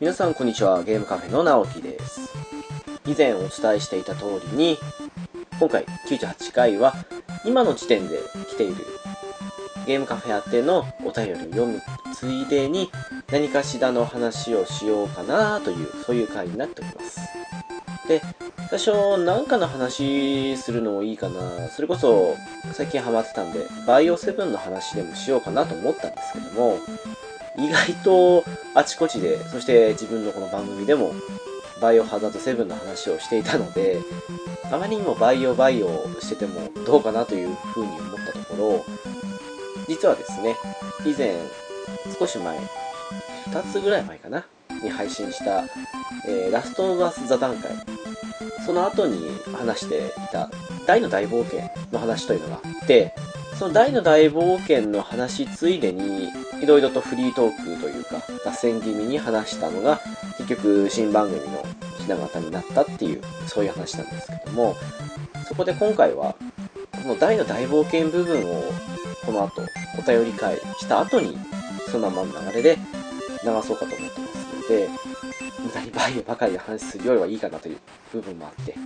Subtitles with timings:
[0.00, 0.84] 皆さんこんにちは。
[0.84, 2.32] ゲームカフェの直樹です。
[3.04, 4.78] 以前お伝えしていた通りに
[5.58, 6.94] 今回98回は
[7.44, 8.76] 今の時点で来ている
[9.88, 11.82] ゲームカフェ宛てのお便りを読む
[12.14, 12.92] ついでに
[13.32, 17.20] 何かしらの話をしようかなというそういう回になっております。
[18.06, 18.22] で
[18.70, 21.68] 最初何かの話するのもいいかな。
[21.70, 22.36] それこそ
[22.72, 26.78] 最近ハマってたんでバイオ7の話でもしようかなと思ったんですけども
[27.58, 28.44] 意外と
[28.74, 31.12] あちこちで、そして自分のこの番組でも、
[31.80, 33.98] バイオハザード7の話をしていたので、
[34.70, 38.84] あまりにもバイオバイオしててもどうかなというふうに思ったところ、
[39.88, 40.56] 実はですね、
[41.04, 41.36] 以前、
[42.18, 42.58] 少し前、
[43.50, 44.46] 2つぐらい前かな、
[44.82, 45.64] に配信した、
[46.28, 47.72] えー、ラストオブアス座談会、
[48.64, 50.48] その後に話していた
[50.86, 53.14] 大の大冒険の話というのがあって、
[53.58, 56.28] その大の大冒険の話ついでに、
[56.62, 60.00] いろいろとフリートークというか、脱線気味に話したのが、
[60.36, 61.66] 結局新番組の
[61.98, 64.76] ひな形になったっていう、そういう話なんですけども、
[65.48, 66.36] そこで今回は、
[67.02, 68.62] この大の大冒険部分を、
[69.26, 69.62] この後、
[69.98, 71.36] お便り会した後に、
[71.90, 72.78] そのままの流れで
[73.42, 74.88] 流そうかと思ってますので、
[75.58, 77.78] 無駄にバイオばかりで話するよりはいいかなという
[78.12, 78.76] 部分もあって、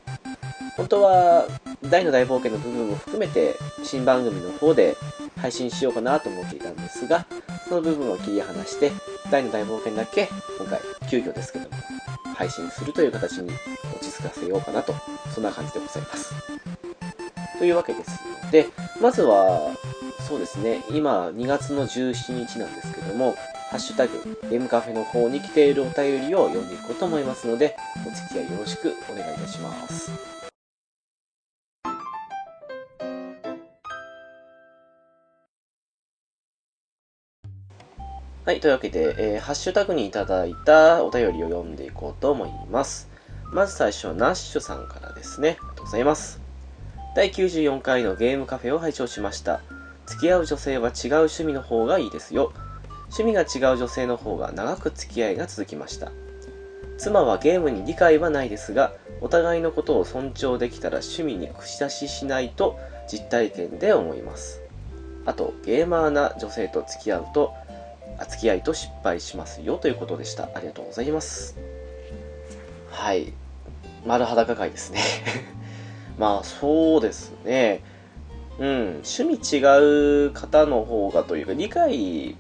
[0.77, 1.47] 本当は
[1.83, 4.97] 大の大冒険の部分も含めて新番組の方で
[5.37, 7.27] 配信しようかなと思っていたんですが
[7.69, 8.93] その部分を切り離して
[9.31, 11.77] 大の大冒険だけ今回急遽ですけども
[12.35, 14.95] 配信するという形に落ち着かせようかなと
[15.35, 16.35] そんな感じでございます
[17.59, 18.69] というわけですので
[19.01, 19.77] まずは
[20.27, 23.35] そうですね今2月の17日なんですけども
[23.73, 27.75] ハッシュタグ、ゲームカフェの方に来ているお便りを読んでいこうと思いますので、
[28.07, 30.32] お付き合いよろしくお願いいたします。
[38.45, 43.09] はい、というわけで、えー、ハッシュタグにいただいたお便りを読んでいこうと思います。
[43.53, 45.59] まず最初はナッシュさんからですね。
[45.61, 46.41] ありがとうございます。
[47.15, 49.61] 第94回のゲームカフェを拝聴しました。
[50.07, 52.53] 付き合う女性は違う趣味の方がいいですよ。
[53.17, 56.11] 趣味が違う女性の方が長く付き合いが続きました。
[56.99, 62.77] 妻はゲームに理解はないですが、お互いのことを尊重できたら趣味に口出ししないと
[63.07, 64.63] 実体験で思います。
[65.25, 67.55] あと、ゲーマーな女性と付き合うと
[68.27, 70.51] 付き合いと失敗しますよということでした。
[70.55, 71.57] ありがとうございます。
[72.91, 73.33] はい。
[74.07, 75.01] 丸裸会ですね
[76.19, 77.83] まあ、そうですね。
[78.59, 82.37] うん、趣味違う方の方がというか、理解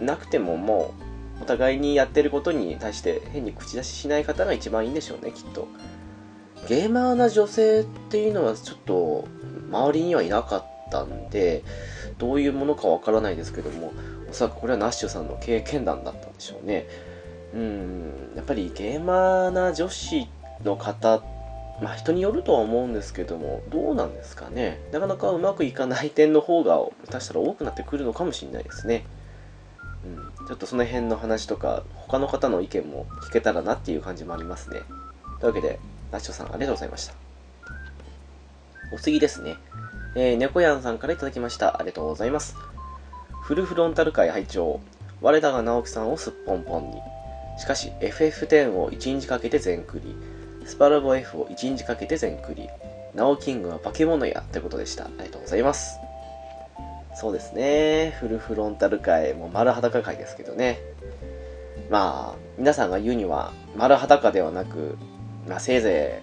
[0.00, 0.94] なくてもも
[1.40, 5.68] う、お互いにやってることに対して変に口出ししない方が一番いいんでしょうね、きっと。
[6.68, 9.26] ゲーマーな女性っていうのはちょっと、
[9.70, 11.62] 周りにはいなかったんで、
[12.18, 13.92] どういうものかわからないですけども、
[14.30, 16.86] おそらくこれはナッシュさんの経験談だったんでしょうね。
[17.52, 20.28] うん、やっぱりゲーマーな女子
[20.64, 21.20] の方、
[21.82, 24.80] まあ人によるとは思うんですけども、どうなんですかね。
[24.92, 26.76] なかなかうまくいかない点の方が、
[27.06, 29.04] 下手したら多くなってくるのかもしれないですね。
[30.04, 34.80] うん、ちょっとその辺の話とか、他の方の意見も聞けたらなっていう感じもありますね。
[35.40, 35.80] というわけで、
[36.12, 37.14] ナッシュさんありがとうございました。
[38.92, 39.56] お次ですね。
[40.16, 41.76] えー、猫やんさんから頂きました。
[41.76, 42.56] ありがとうございます。
[43.50, 44.80] フルフロンタル界拝聴
[45.20, 47.00] 我らが直樹さんをすっぽんぽんに。
[47.58, 50.14] しかし FF10 を1日かけて全クリ。
[50.66, 52.68] スパラボ F を1日かけて全クリ。
[53.12, 55.06] ナオキングは化け物やってことでした。
[55.06, 55.98] ありがとうございます。
[57.16, 58.16] そうですね。
[58.20, 60.78] フルフロンタル界、もう丸裸界ですけどね。
[61.90, 64.96] まあ、皆さんが言うには丸裸ではなく、
[65.48, 66.22] まあ、せいぜ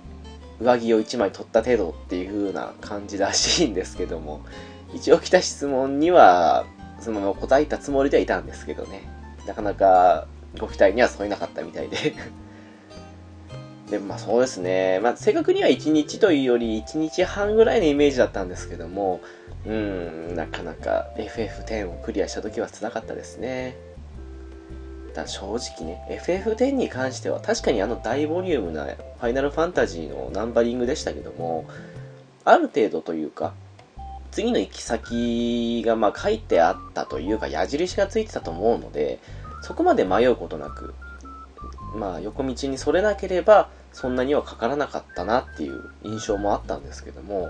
[0.61, 4.45] い上着を1枚取った程度っていう風な感じらしいんですけども、
[4.93, 6.65] 一応来た質問には、
[6.99, 9.01] そのまま答えたつもりではいたんですけどね。
[9.45, 10.27] なかなか
[10.59, 12.13] ご期待には添えなかったみたいで
[13.89, 14.99] でまあそうですね。
[14.99, 19.21] まあ正確には1日というより1日半ぐらいのイメージだったんですけども、
[19.65, 23.75] うん、なかなか FF10 をクリアした時は辛かったですね。
[25.17, 31.65] だ正直ね、FF10 に関しては確かにあの大ボリュームなファイナルファンタジーのナンバリングでしたけども、
[32.45, 33.53] ある程度というか、
[34.37, 39.17] 次の行き先がまあ書いてあったというか矢印がついてたと思うので
[39.63, 40.93] そこまで迷うことなく
[41.95, 47.49] まあ横道にそれなければそんなにはかからなかったなっていう印象もあったんですけども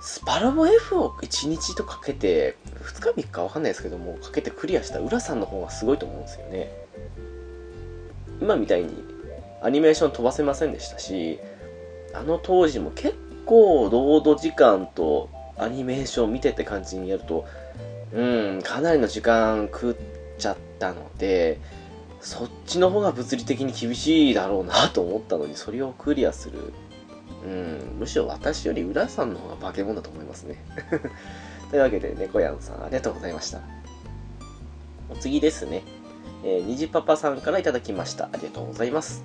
[0.00, 6.72] スパロボ F を1日とかけて2日3日わかんないですけどもかけてクリアした浦さんの方がすごいと思うんですよね。
[8.40, 9.04] 今みたいに
[9.62, 11.38] アニメーション飛ばせませんでしたし
[12.12, 13.14] あの当時も結
[13.44, 17.46] 構ロード時間とアニメーション見てって感じにやると、
[18.12, 19.96] うん、かなりの時間食っ
[20.38, 21.60] ちゃったので、
[22.20, 26.72] そっちの方が物理的に厳しいだろうなと思ったのにそれをクリアする。
[27.44, 30.56] うんむしろ私より浦さんの方が化け物だと思いますね。
[31.70, 33.60] というわけで猫やんさんありがとうございました。
[35.08, 35.84] お次ですね、
[36.44, 38.24] えー、虹パパさんからいただきました。
[38.24, 39.22] ありがとうございます。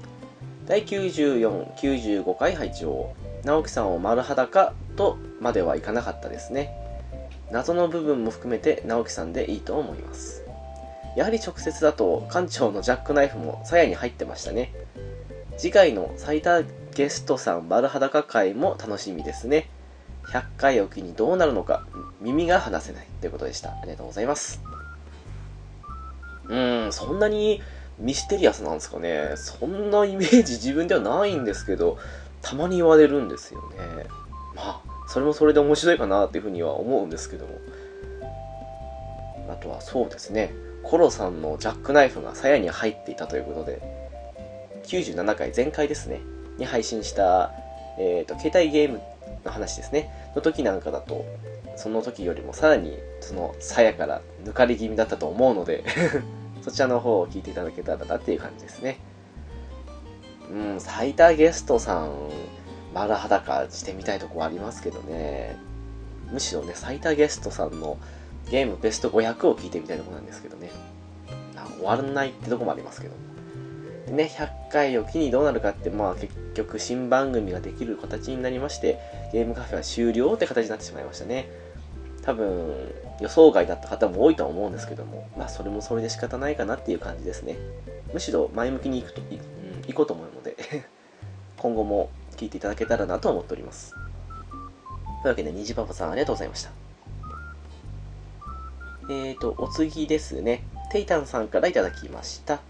[0.67, 3.15] 第94、95回拝聴。
[3.43, 6.77] 直樹さんを丸裸とまではいかなかったですね。
[7.51, 10.43] 謎の部分も含めて直樹さんでいいと思います。
[11.17, 14.73] やはり直接だと館長のジャックナイフも鞘に入ってましたね。
[15.57, 16.63] 次回の最多
[16.95, 19.69] ゲストさん丸裸会も楽しみですね。
[20.27, 21.85] 100回おきにどうなるのか
[22.21, 23.71] 耳が離せないということでした。
[23.71, 24.61] ありがとうございます。
[26.47, 27.61] うーんそんなに
[27.99, 29.33] ミステリアスなんですかね。
[29.35, 31.97] そんなイメージ自分ではないんですけど。
[32.41, 34.07] たまに言われるんですよね。
[34.55, 37.59] まあそれもそれで面白いかなっていうふうには思うんですけども。
[39.49, 40.53] あとはそうですね。
[40.83, 43.81] コロさんのジャックナイフが鞘に入っていたということで
[44.85, 46.21] 97回前回ですね。
[46.57, 47.51] に配信した、
[47.97, 49.01] えーと、携帯ゲーム
[49.45, 50.09] の話ですね。
[50.35, 51.25] の時なんかだと
[51.75, 55.83] その時よりもさらにその鞘から抜かれ気味だったと思うので
[56.61, 58.99] そちらの方を聞いていただけたらなっていう感じですね。
[60.51, 62.11] うん最多ゲストさん
[62.93, 65.57] 丸裸してみたいとこはありますけどね。
[66.31, 67.97] むしろね最多ゲストさんの
[68.49, 70.71] ゲームベスト500を聞いてみたいとこなんですけどね。
[71.77, 73.13] 終わらないってとこもありますけど。
[74.07, 78.99] でね100回を機にどうなるかってまあ結局新番組ができる形になりまして
[79.31, 81.49] ゲームカフェは終了って形になってしまいましたね。
[82.23, 82.75] 多分
[83.19, 85.27] 予想外だった方も多いとは思うんですけども。
[85.37, 87.55] まあそれもそれで仕方ないかなっていう感じですね。
[88.13, 89.21] むしろ前向きにいくと、
[89.87, 90.55] 行こうと思うので
[91.57, 93.93] 今後も聞いていただけたらなと思っております。
[95.21, 96.71] というわけで、にじパパさんありがとうございました。
[99.09, 100.63] えーと、お次ですね。
[100.91, 102.61] テイタンさんからいただきました。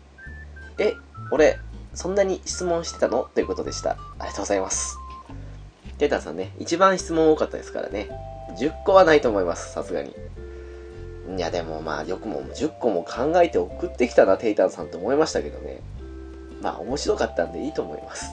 [0.77, 0.95] え、
[1.31, 1.57] 俺、
[1.93, 3.29] そんなに質問してたの？
[3.33, 3.91] ということでした。
[3.91, 4.97] ありがとうございます。
[5.97, 8.09] テイタンさんね、一番質問多かったですからね。
[8.57, 10.13] 10個はないと思います、さすがに。
[11.37, 15.79] いや、でもまあ、よくも10個も考えて送ってきたな、テイタンさんと思いましたけどね。
[16.61, 18.31] まあ、面白かったんでいいと思います。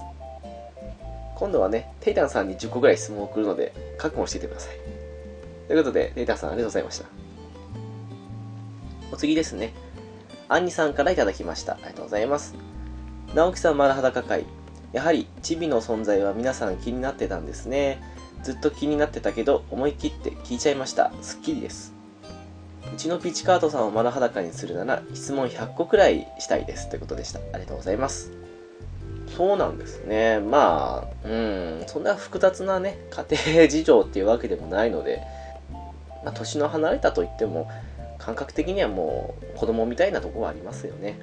[1.36, 4.76] 今度はね、テイタンさんに10個ぐらい質問を送るので、覚悟していてください。
[5.68, 7.04] ということで、テイタンさんありがとうございました。
[9.12, 9.72] お次ですね。
[10.48, 11.74] アンニさんからいただきました。
[11.74, 12.54] ありがとうございます。
[13.34, 14.46] 直樹さん丸裸会。
[14.92, 18.02] やはり、チビの存在は皆さん気になってたんですね。
[18.42, 21.12] ずっと気になってたけど、思い切って聞いちゃいました。
[21.20, 21.97] すっきりです。
[22.92, 26.88] うちのピチカートさんを丸裸にするなら、質問100個くらいしたいです。
[26.88, 27.38] ということでした。
[27.38, 28.32] ありがとうございます。
[29.36, 30.40] そうなんですね。
[30.40, 33.24] まあ、うん、そんな複雑なね、家
[33.54, 35.22] 庭事情っていうわけでもないので、
[36.24, 37.70] まあ、年の離れたといっても、
[38.18, 41.18] 感覚的にはもう子供みたいなとこはありますよね。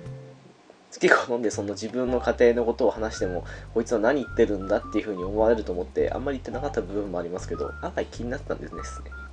[0.93, 8.81] 好き好んでその自分の家庭のことを話しても、こいつは何言ってるんだっていうふうに思われると思って、あんまり言ってなかった部分もありますけど、案外気になったんですね。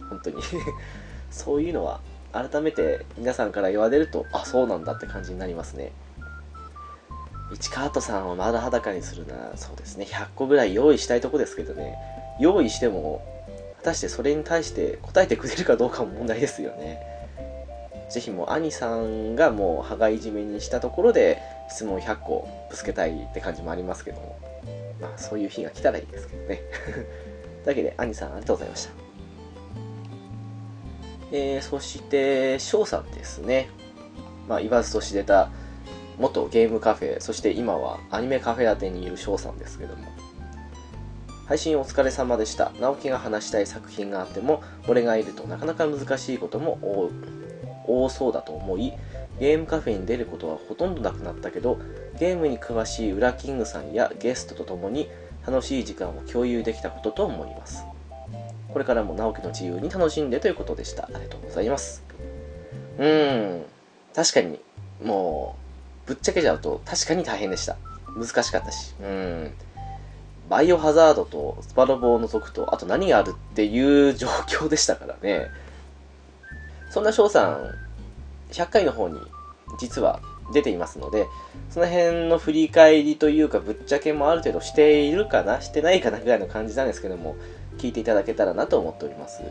[0.09, 0.43] 本当に
[1.31, 2.01] そういうのは、
[2.33, 5.93] 改めて皆さんから言われると、あ、そうなんだって感じになりますね。
[7.53, 11.97] 市川とさんをまだ裸にするな、そうですね、100個ぐらい用意したいとこですけどね、
[12.41, 13.23] 用意しても、
[13.79, 17.01] 果たしてそれに対して答えてくれるかどうかも問題ですよね。
[18.09, 24.39] ぜひもう兄さんがもう羽交い締めにしたところで質問100個ぶつけたいって感じもありますけども、
[25.01, 26.63] まあそういう日が来たらいいですけどね。
[27.65, 29.02] というわけで、兄さんありがとうございました。
[31.33, 33.71] えー、そして、翔さんですね。
[34.49, 35.51] まあ言わずと知れた
[36.19, 40.05] 元ゲームカフェ、そして今はアニメカフェ宛てにいる翔さんですけども。
[41.47, 42.73] 配信お疲れ様でした。
[42.81, 47.11] 直樹が話したい作品があっても、俺がいるとなかなか難しいことも
[47.87, 48.93] 多そうだと思い、
[49.41, 51.79] ゲームカフェに出ることはほとんどなくなったけど、
[52.19, 55.09] ゲームに詳しいウラキングさんやゲストと共に
[55.47, 57.85] 楽しい時間を共有できたことと思います。
[58.73, 61.05] これからも直樹の自由に楽しんでということでした。
[61.05, 62.03] ありがとうございます。
[62.99, 63.65] うーん、
[64.15, 64.61] 確かに、
[65.05, 65.57] も
[66.07, 67.77] う、ぶっちゃけちゃうと確かに大変でした。
[68.17, 68.95] 難しかったし。
[69.01, 69.53] うん。
[70.49, 75.49] バイオハザードとスパロボを除くと、あと何があるっていう状況でしたからね。
[76.91, 77.75] そんな翔さん、
[78.51, 79.19] 100回の方に
[79.79, 80.21] 実は
[80.53, 81.27] 出ていますので、
[81.71, 87.37] その辺の振り返りというか、ぶっちゃけもある程度しているかな、してないかなぐらいの感じなんですけども、
[87.79, 89.43] 聞いていただけたらなと思っております。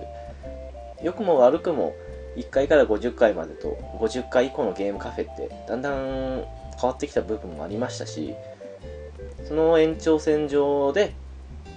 [1.04, 1.96] 良くも悪くも、
[2.36, 6.46] 1回から50回までと50回以降のゲームカフェってだんだん
[6.80, 8.34] 変わってきた部分もありましたし
[9.48, 11.14] その延長線上で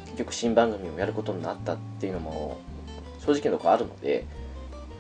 [0.07, 2.61] 結局新番組をやることになったっていうのも
[3.19, 4.27] 正直なとこあるので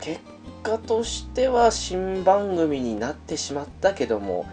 [0.00, 0.20] 結
[0.62, 4.46] 果としては新番組になってしまったけども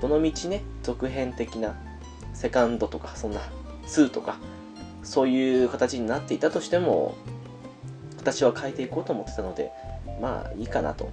[0.00, 1.74] この道ね続編的な
[2.32, 3.40] セカンドとかそんな
[3.86, 4.36] 2とか
[5.04, 7.14] そういう形になっていたとしても
[8.18, 9.70] 私は変えていこうと思ってたので
[10.20, 11.10] まあいいかなと。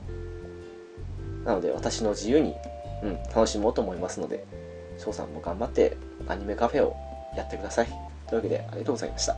[1.46, 2.56] なので私の自由に、
[3.04, 4.46] うん、楽しもうと思いますので
[5.00, 6.96] 翔さんも頑張ってアニメカフェを
[7.36, 7.88] やってください。
[8.28, 9.36] というわけでありがとうございました。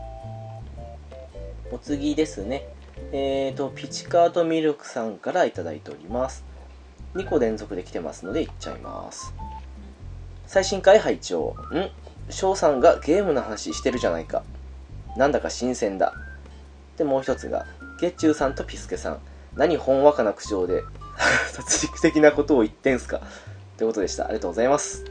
[1.72, 2.68] お次ですね。
[3.12, 6.44] えーとピチカートミルクさんから頂いております。
[7.16, 9.34] 2個連続で来てますのでいっちゃいます。
[10.46, 11.56] 最新回拝聴。
[11.72, 12.03] ん？
[12.30, 14.44] 翔さんがゲームの話してるじゃないか。
[15.18, 16.14] なんだか新鮮だ。
[16.98, 17.66] でもう一つが
[18.00, 19.20] 月中さんとピスケさん。
[19.56, 20.84] 何ほんわかな口調で
[21.54, 23.22] 殺戮的なことを言ってんすか。
[23.78, 24.26] ということでした。
[24.26, 25.04] ありがとうございます。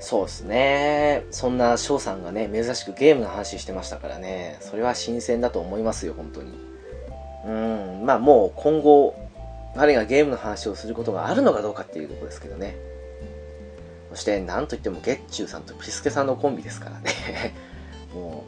[0.00, 1.24] そうですね。
[1.30, 4.58] そんな翔さんがね珍しくゲームの話してましたからね。
[4.60, 6.52] それは新鮮だと思いますよ本当に。
[7.46, 8.02] うん。
[8.04, 9.14] まあもう今後
[9.76, 12.76] 彼がゲームの話をすることがあるのかどうかっていうところですけどね。
[14.14, 17.54] そしてなんといっても月中さんとピスケさんのコンビですからね。
[18.14, 18.44] も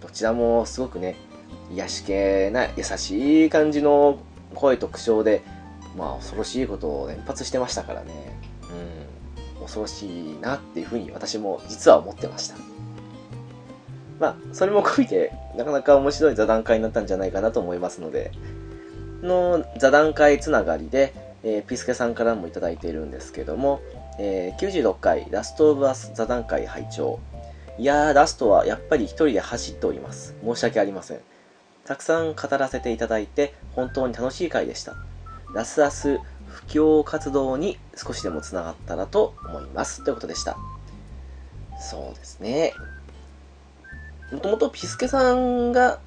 [0.00, 1.16] うどちらもすごくね
[1.70, 4.18] 癒し系な優しい感じの
[4.54, 5.42] 声と口調で
[5.96, 8.10] まあ恐ろしいことを連発してましたからね。
[9.58, 9.62] うん。
[9.62, 12.56] 恐ろしいなっていうふうに私も実は思ってました。
[14.18, 18.30] まあそれも込みでなかなか面白い座談会になったんじゃないかなと思いますので
[19.22, 23.80] の座談会つながりで、えー、ピスケさんからもいただいているんですけども、
[24.18, 27.18] えー、96回ラストオブアス座談会拝聴。
[27.78, 30.34] いやーラストはやっぱり一人で走っております。
[30.44, 31.20] 申し訳ありません。
[31.84, 34.94] たくさん語らせていただいて本当に楽しい回でした。
[35.54, 40.04] ラスアス布教活動に少しでもつながったらと思います。
[40.04, 40.56] ということでした。
[41.80, 42.74] そうですね。
[44.30, 45.98] もともとピスケさんが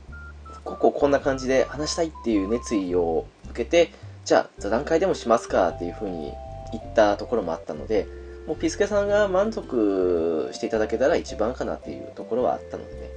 [0.64, 3.92] こここんな感じで話したいっていう熱意を受けて
[4.26, 6.34] じゃあ座談会でもしますかっていうふうに
[6.80, 8.08] 言ったところもあったので
[8.48, 13.10] もうピスケさんが満足していただけたら一番かなっていうところはあったのでね。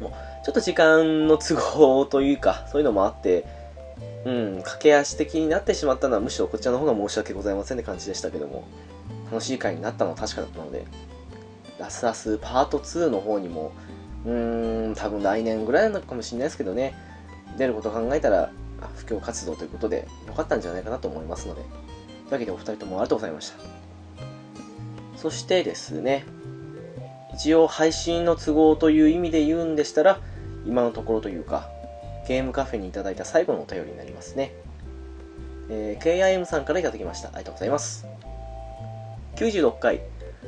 [0.00, 0.12] もう
[0.44, 3.44] ちょっと時間の都合というかそういうのもあって
[4.24, 8.64] うん駆け足的になってしまったのはむしろこちらの方が申し訳ございませんって感じでしたけども
[9.32, 10.86] 楽しい回になったのは確かだったので
[11.80, 13.72] ラスアスパート2の方にも
[14.24, 16.94] うーん、多分来年ぐらいなのかもしれないですけどね、
[17.56, 18.50] 出ること考えたら、
[18.96, 21.62] 布教活動ということで良かったんじゃないかなと思いますので、
[22.28, 23.56] いうわけでお二人ともありがとうございました。
[25.16, 26.24] そしてですね、
[27.34, 30.20] 一応配信の都合という意味で言うんでしたら、
[30.66, 31.68] 今のところというか、
[32.26, 34.52] ゲームカフェにいただいた最後のお便りになりますね。
[35.70, 37.28] えー、KIM さんからいただきました。
[37.28, 38.06] ありがとうございます。
[39.36, 40.00] 96回、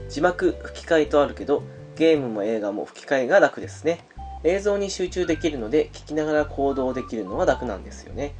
[0.08, 1.62] 字幕吹き替えとあるけど、
[1.96, 4.00] ゲームも映画も吹き替えが楽ですね。
[4.44, 8.34] 映像に集中できるので、聞きながら行動できるのは楽なんですよね。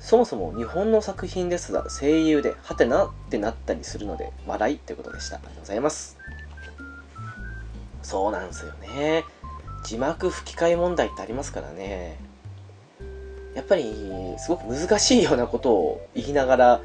[0.00, 5.36] そもそも日本の作品ですが、声優で、はてなってなったりするので、笑いということでした。
[5.36, 6.18] ありがとうございます。
[8.02, 9.24] そうなんですよね。
[9.84, 12.18] 字幕吹き替え問題ってありますからね。
[13.54, 13.94] やっぱり、
[14.38, 16.80] すごく難しいようなことを言いながら、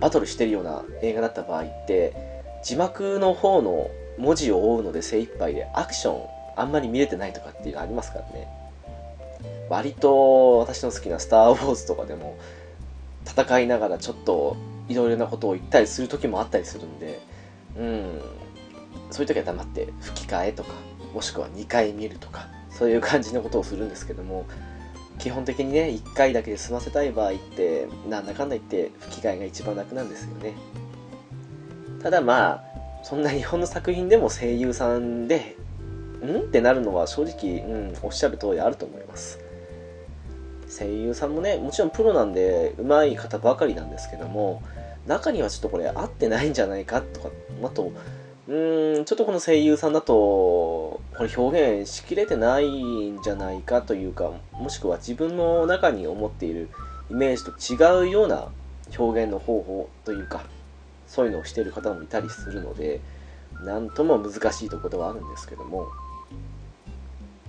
[0.00, 2.12] バトルしてるような映画だった場合って、
[2.62, 8.48] 字幕の方の文字を追うので精一杯でアクションあんまり見れてないとかっていうのありますからね
[9.68, 12.36] 割と私の好きな「スター・ウォーズ」とかでも
[13.26, 14.56] 戦いながらちょっと
[14.88, 17.20] いろいろなことを言ったりする時もあったりするんで
[17.78, 18.20] うん。
[19.10, 20.72] そういう時は黙って吹き替えとか
[21.14, 24.44] もしくは2回見るとかそういう感じのことをするんですけども
[25.18, 30.54] 基本的にね1回だけで済ませたい場合ってなんだかんだ言って吹き替えが一番楽なんですよね。
[32.02, 32.64] ただまあ
[33.04, 35.56] そんな日本の作品でも声優さんで、
[36.24, 36.40] ん？
[36.40, 39.43] ってなるのは正直、うん、おっしゃる通りあると思います。
[40.76, 44.62] 声優さんもね、もちろんプロなんで上手い方ばかりなんですけども、
[45.06, 47.28] 中にはちょっとこれ合ってないんじゃないかとか、
[47.62, 47.92] あと、
[48.48, 56.68] うーん、ちょっとこの声優さんだと、これ表現しきれてないんじゃないかというか、もしくは自分の中に思っている
[57.10, 58.48] イメージと違うような
[58.98, 60.44] 表現の方法というか、
[61.06, 63.00] そういうのをしている方もいたりするので
[63.62, 65.86] 何とも難しいところはあるんですけども。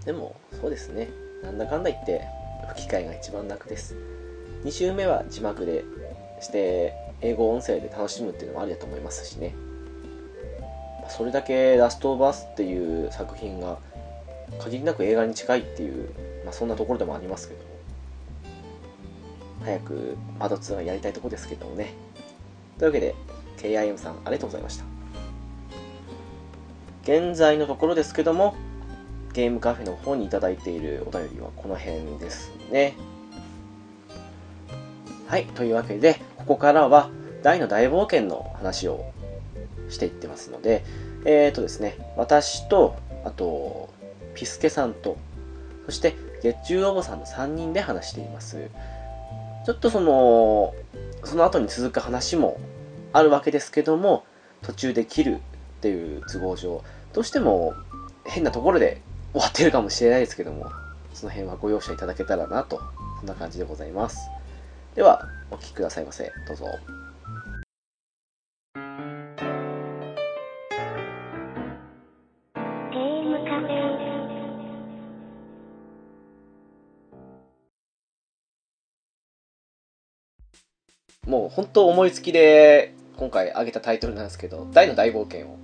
[0.06, 1.10] でもそうですね。
[1.42, 2.28] なんだかんだ言って
[2.70, 3.96] 吹き替えが一番楽です。
[4.64, 5.84] 2週目は字幕で
[6.42, 9.54] して英語音声で楽しむっていうのもありだと思いますしね。
[11.10, 13.78] それだけラストオブアスっていう作品が
[14.60, 16.10] 限りなく映画に近いっていう、
[16.44, 17.66] まあ、そんなところでもありますけども。
[19.64, 21.94] 早くパート2はやりたいとこですけどもね。
[22.78, 23.16] というわけで
[23.58, 24.86] KIM さん、ありがとうございました。
[27.04, 28.56] 現在のところですけども、
[29.36, 32.96] ゲームカフェの方にいただいているお便りはこの辺ですね。
[35.28, 37.10] はい、というわけで、ここからは
[37.44, 39.12] 大の大冒険の話を
[39.90, 40.86] していってますので、
[41.26, 43.90] えっ、とですね、私と、あと、
[44.36, 45.18] ピスケさんと、
[45.86, 48.70] そして月中おぼさんの3人で話しています。
[49.66, 50.74] ちょっとその、
[51.26, 52.58] その後に続く話も
[53.12, 54.24] あるわけですけども、
[54.62, 55.40] 途中で切るっ
[55.82, 57.74] ていう都合上、どうしても
[58.24, 59.02] 変なところで
[59.36, 60.72] 終わってるかもしれないですけども、
[61.14, 62.80] その辺はご容赦いただけたらなと、
[63.20, 64.30] そんな感じでございます。
[64.96, 66.32] では、お聞きくださいませ。
[66.48, 66.66] どうぞ。
[81.28, 85.58] もう本当思いつきで今回挙げたタイトルなんですけど、大の大冒険を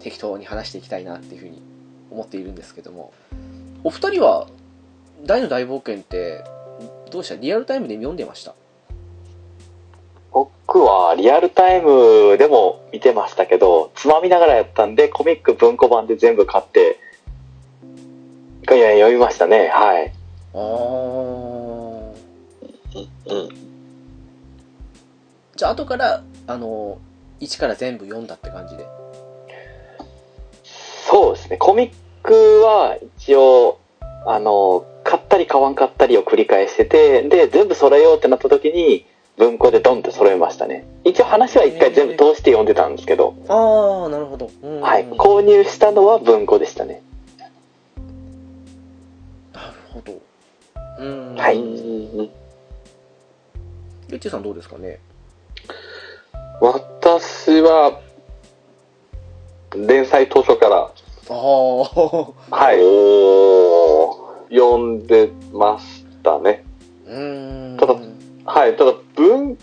[0.00, 1.75] 適当に話していきたいなっていうふうに
[2.10, 3.12] 思っているんですけども、
[3.84, 4.48] お二人は
[5.24, 6.44] 大の大冒険って
[7.10, 7.36] どうした？
[7.36, 8.54] リアルタイムで読んでました？
[10.32, 16.98] 僕はリアルタイムでも見てましたけど、つまみながらやったんで、コミック文庫版で全部買って、
[18.68, 19.68] いや読みましたね。
[19.68, 20.12] はい。
[20.52, 22.16] あー。
[23.26, 23.48] うん。
[25.54, 26.98] じゃあ後から、あの、
[27.40, 28.86] 一から全部読んだって感じで。
[31.46, 31.56] ですね。
[31.58, 33.78] コミックは一応、
[34.26, 40.86] あの、買ったり買わんかったりを繰り返してて、で、全部揃えようってなった時に、文庫でドンって揃えましたね。
[41.04, 44.50] 一応話は一回全部通して読んでたんですけど、あー、なるほど。
[44.62, 45.04] うんはい。
[45.04, 47.02] 購入したのは文庫でしたね。
[49.52, 50.14] なるほど。
[50.98, 51.36] うん。
[51.36, 51.58] はい。
[54.08, 54.98] ゆっちーさんどうですかね？
[56.60, 58.00] 私は、
[59.74, 60.90] 連載当初から、
[61.28, 62.32] あー。
[62.50, 62.72] は
[64.50, 64.54] い。
[64.54, 66.64] 読んでましたね。
[67.06, 67.76] うーん。
[67.78, 67.94] ただ
[68.44, 68.76] はい。
[68.76, 69.58] ただ、文、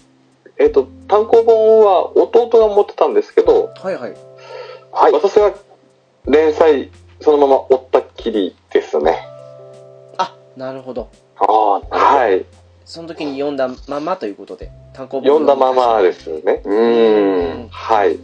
[0.58, 4.14] えっ、と、単行本は弟が持ってたんですけど、はいはい。
[4.92, 5.12] はい。
[5.14, 5.54] 私は
[6.28, 6.92] 連載
[7.24, 9.26] そのまま追ったっきりですね。
[10.18, 11.10] あ、なるほど。
[11.38, 12.46] ああ、はい。
[12.84, 16.62] その時に読んだままということで、単行本読んだままですね。
[16.66, 17.68] ううんん。
[17.70, 18.10] はい。
[18.10, 18.20] なる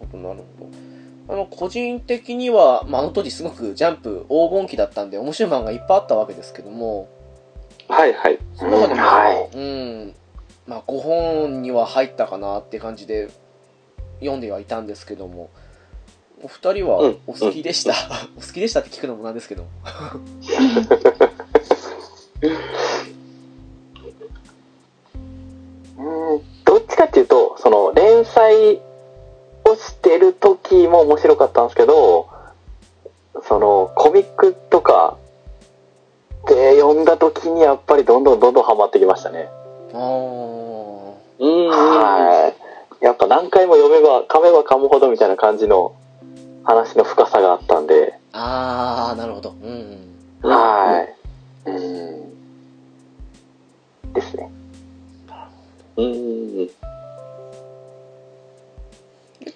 [0.00, 0.85] ほど、なるほど。
[1.28, 7.08] あの、個人的には、まあ、あの当時すごくジャンプ黄金期だったんで、面白い漫画いっぱいあったわけですけども、
[7.88, 8.38] はいはい。
[8.54, 9.56] その中でも、はい。
[9.56, 10.14] うん、
[10.66, 13.30] まあ、5本には入ったかなって感じで
[14.20, 15.50] 読んではいたんですけども、
[16.42, 17.18] お二人はうん。
[17.26, 17.94] お好きでした、
[18.36, 19.64] お好きでしたって聞くのもなんですけど。
[25.96, 26.08] も。
[26.34, 28.80] うんどっちかっていうと、その、連載
[29.70, 32.28] をしてる時も面白かったんですけど、
[33.42, 35.16] その、コミックとか
[36.46, 39.48] で読んだ時にやっぱりどんどんどんどんハマってきましたね。
[39.92, 40.00] うん。
[41.68, 42.52] は
[43.00, 43.04] い。
[43.04, 45.94] やっぱ何回も読めば、噛めば噛むほどみたいな感じの
[46.64, 49.50] 話の深さがあったんで、あー、なるほど。
[49.50, 50.14] うん。
[50.42, 51.06] は
[51.66, 51.70] い。
[51.70, 52.32] うん。
[54.12, 54.50] ですね。
[55.96, 56.70] うん。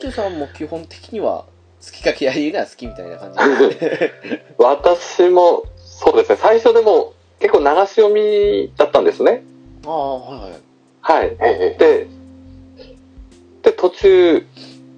[0.02, 1.44] ゆっちゅうさんも基本的には、
[1.84, 3.34] 好きか嫌いが好きみたいな感
[3.70, 4.12] じで。
[4.56, 6.38] 私も、そうですね。
[6.40, 9.42] 最初でも結構流し読みだったんですね。
[9.84, 10.50] あー、はい
[11.02, 11.26] はい。
[11.26, 11.36] はい。
[11.40, 12.06] えで、
[13.62, 14.46] で、途中、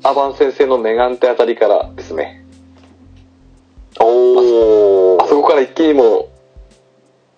[0.05, 2.45] アバン先生のメガンテあたりからですね。
[4.01, 6.29] おあそこから一気にも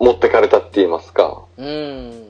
[0.00, 1.44] う持ってかれたって言いますか。
[1.56, 2.24] うん。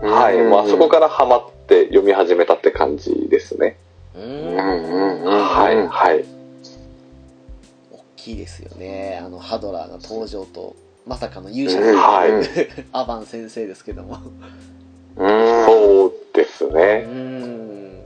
[0.00, 0.36] はい。
[0.42, 3.76] もうあそこからハマって読み始めたって感じですね。
[4.18, 4.58] ううんん。
[4.58, 5.40] うんうん。
[5.44, 6.24] はい、はい。
[7.92, 9.20] 大きいですよね。
[9.24, 10.74] あの、ハドラーの登場と、
[11.06, 12.30] まさかの勇者うんのはい。
[12.92, 14.18] アバン先生ですけども。
[15.16, 15.66] うん。
[15.66, 16.98] そうですうね。
[17.02, 18.04] ん。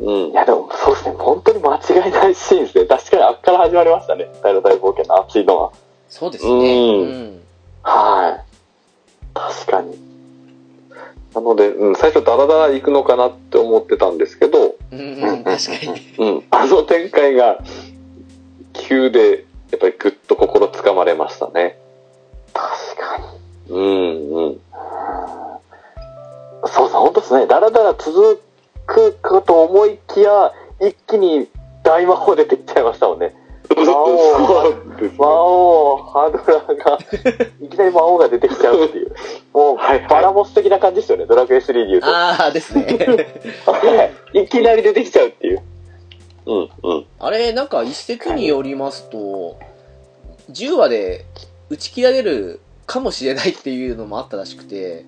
[0.00, 0.34] うんい。
[0.34, 2.86] やでもそうですね、本当に間違いないシーンですね。
[2.86, 4.28] 確かにあっから始まりましたね。
[4.42, 5.72] 大の大冒険の熱いのは。
[6.08, 6.50] そうですね。
[6.50, 7.40] うんうん。
[7.82, 8.44] はい。
[9.34, 9.98] 確かに。
[11.34, 16.14] なので、うん、最初ダラダラ行くのかなって思ってたんですけど、うん、うん、確かに。
[16.18, 17.58] うん、あの展開が
[18.72, 21.78] 急で、やっぱりぐっと心つかまれましたね。
[22.52, 23.18] 確か
[23.68, 23.74] に。
[23.74, 24.60] うん、うん。
[26.66, 27.46] そうそう、本当ですね。
[27.46, 28.40] だらだら続
[28.86, 31.48] くかと思いきや、一気に
[31.82, 33.34] 大魔法出てきちゃいましたもんね。
[33.70, 34.74] 魔王。
[35.16, 36.98] 魔王、ハードラーが、
[37.60, 39.14] いきなり魔王が出てきちゃうっていう。
[39.52, 41.26] もう、はいはいバラモス的な感じですよね。
[41.26, 42.06] ドラクエ3で言うと。
[42.06, 42.84] ああ、ですね。
[43.66, 45.62] は いいきなり出てきちゃうっていう。
[46.46, 47.06] うん、うん。
[47.18, 49.56] あれ、なんか一説によりますと、
[50.50, 51.24] 10話で
[51.70, 55.06] 打ち切られるかもしれないっていうのもあったらしくて、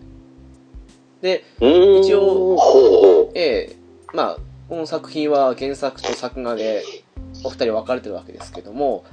[1.21, 3.77] で、一応ええ
[4.13, 4.37] まあ、
[4.69, 6.83] この作品は原作と作画で
[7.47, 9.05] お二人分かれてるわけですけども、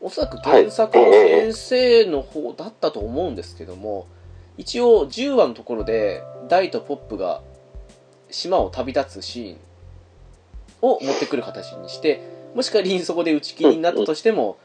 [0.00, 4.06] おそらく原作の先生の方だったと思うんですけども、
[4.58, 7.40] 一応10話のところで、ダイとポップが
[8.30, 9.56] 島を旅立つシーン
[10.82, 12.20] を持ってくる形にして、
[12.54, 14.58] もし仮にそこで打ち切りになったとしても、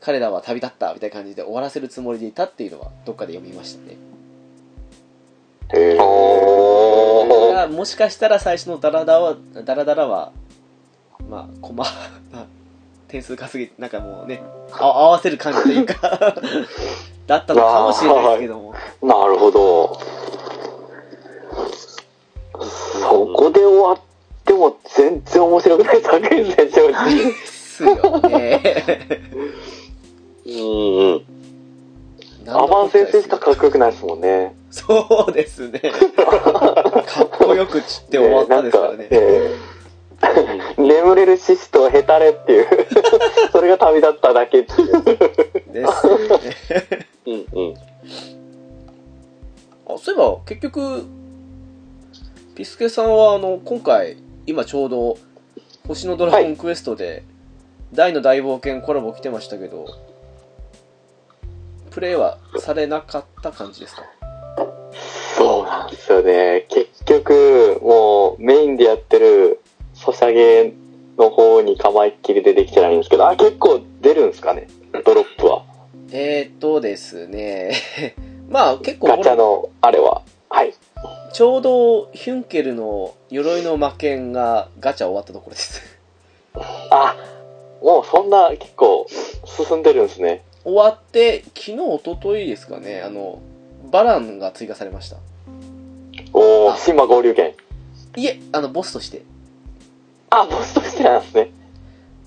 [0.00, 3.96] 彼らは旅立ったみたいな感じで終わらせるつもりでいたっていうのはどっかで読みましたね。
[5.74, 5.96] え。
[5.96, 10.32] だおからもしかしたら最初のダラダラは、ダラダラは、
[11.30, 11.84] まあ、コマ、
[12.32, 12.46] まあ
[13.06, 16.36] 点数稼ぎ、なんかもうね、あ合わせる感じというか、
[17.26, 18.74] だったのかもしれないですけども。
[19.02, 20.00] なるほど。
[23.00, 23.98] そこで終わっ
[24.44, 27.14] ても全然面白くない作品ですね、正直。
[27.14, 29.08] ですよね。
[30.46, 30.54] うん
[31.14, 31.24] うん。
[32.48, 34.56] アバン先生しかかっこよくないですもんね。
[34.72, 35.78] そうですね。
[36.16, 39.06] かっこよく散って終わったですからね。
[39.10, 39.69] えー
[40.76, 42.66] 眠れる獅子とヘタレっていう、
[43.52, 45.02] それが旅立っただけっていう。
[45.72, 47.06] ですよね。
[47.26, 47.74] うんうん。
[49.88, 51.04] あそういえば、結局、
[52.54, 55.16] ピスケさんは、あの、今回、今ちょうど、
[55.88, 57.22] 星のドラゴンクエストで、
[57.92, 59.86] 大の大冒険コラボ来てましたけど、
[61.90, 64.04] プレイはされなかった感じですか？
[65.36, 66.66] そうなんですよね。
[66.68, 69.60] 結局、もうメインでやってる
[70.00, 70.72] ソシャゲ
[71.18, 74.66] の方に構いっきりでできてないんですけど、あ、結構出るんですかね、
[75.04, 75.62] ドロップは。
[76.10, 77.74] えー、っとですね、
[78.48, 80.22] まあ結構ガチャの、あれは。
[80.48, 80.72] はい。
[81.34, 85.82] ちょうどヒュンケルの鎧の魔剣がガチャ終わったところです。
[86.90, 87.14] あ、
[87.82, 89.06] もうそんな結構
[89.44, 90.42] 進んでるんですね。
[90.64, 93.40] 終わって、昨日、一昨日ですかね、あの、
[93.90, 95.18] バランが追加されました。
[96.32, 97.52] おー、シンバ合流剣。
[98.16, 99.22] いえ、あの、ボスとして。
[100.30, 101.50] あ、ボスとしてなんですね。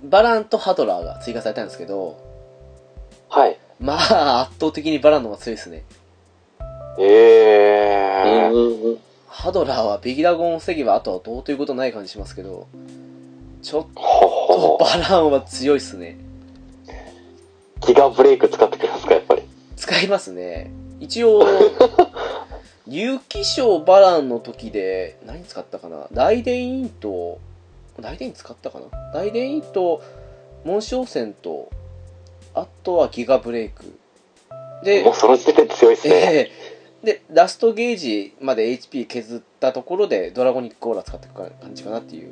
[0.03, 2.17] バランとハドラーが追加されたんですけど、
[3.29, 3.57] はい。
[3.79, 5.83] まあ、圧倒的にバランの方が強いですね。
[6.99, 8.53] えー。
[8.53, 8.97] うんうん。
[9.27, 12.67] ハドラーはベギラゴンを防げばあとはどうということない感じしますけど、
[13.63, 16.17] ちょっほとほバランは強いっすね。
[17.87, 19.41] ギガブレイク使ってくるんですか、やっぱり。
[19.75, 20.71] 使いますね。
[20.99, 21.43] 一応、
[22.87, 26.07] 有機賞バランの時で、何使ったかな？
[26.11, 27.39] ライデインと、
[27.99, 28.85] ライデイン使ったかな？
[29.13, 30.01] ライデインと、
[30.65, 31.69] モンショウセンと、
[32.53, 33.97] あとはギガブレイク。
[34.83, 36.15] でもう、その時点で強いですね。
[36.15, 42.31] ええで、ラストゲージまで HP 削ったところで、ドラゴニックオーラ使っていく感じかなっていう。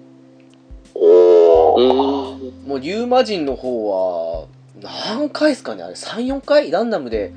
[0.95, 2.39] おー。
[2.39, 2.67] うん。
[2.69, 3.89] もう、リュウマ人の方
[4.39, 4.47] は、
[4.81, 5.83] 何回ですかね？
[5.83, 6.71] あれ、3、4回？
[6.71, 7.33] ランダムで、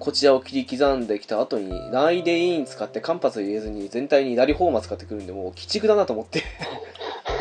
[0.00, 6.42] こちらを切り刻んできた後に、ライデイン使って間髪入れずに全体にラリフォーマー使ってくるんで、もう、鬼畜だなと思って。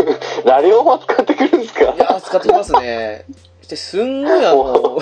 [0.45, 1.81] ラリオマ使ってくるんですか？
[1.83, 3.25] いやー、使ってきますね。
[3.61, 4.99] そして、すんごいあの、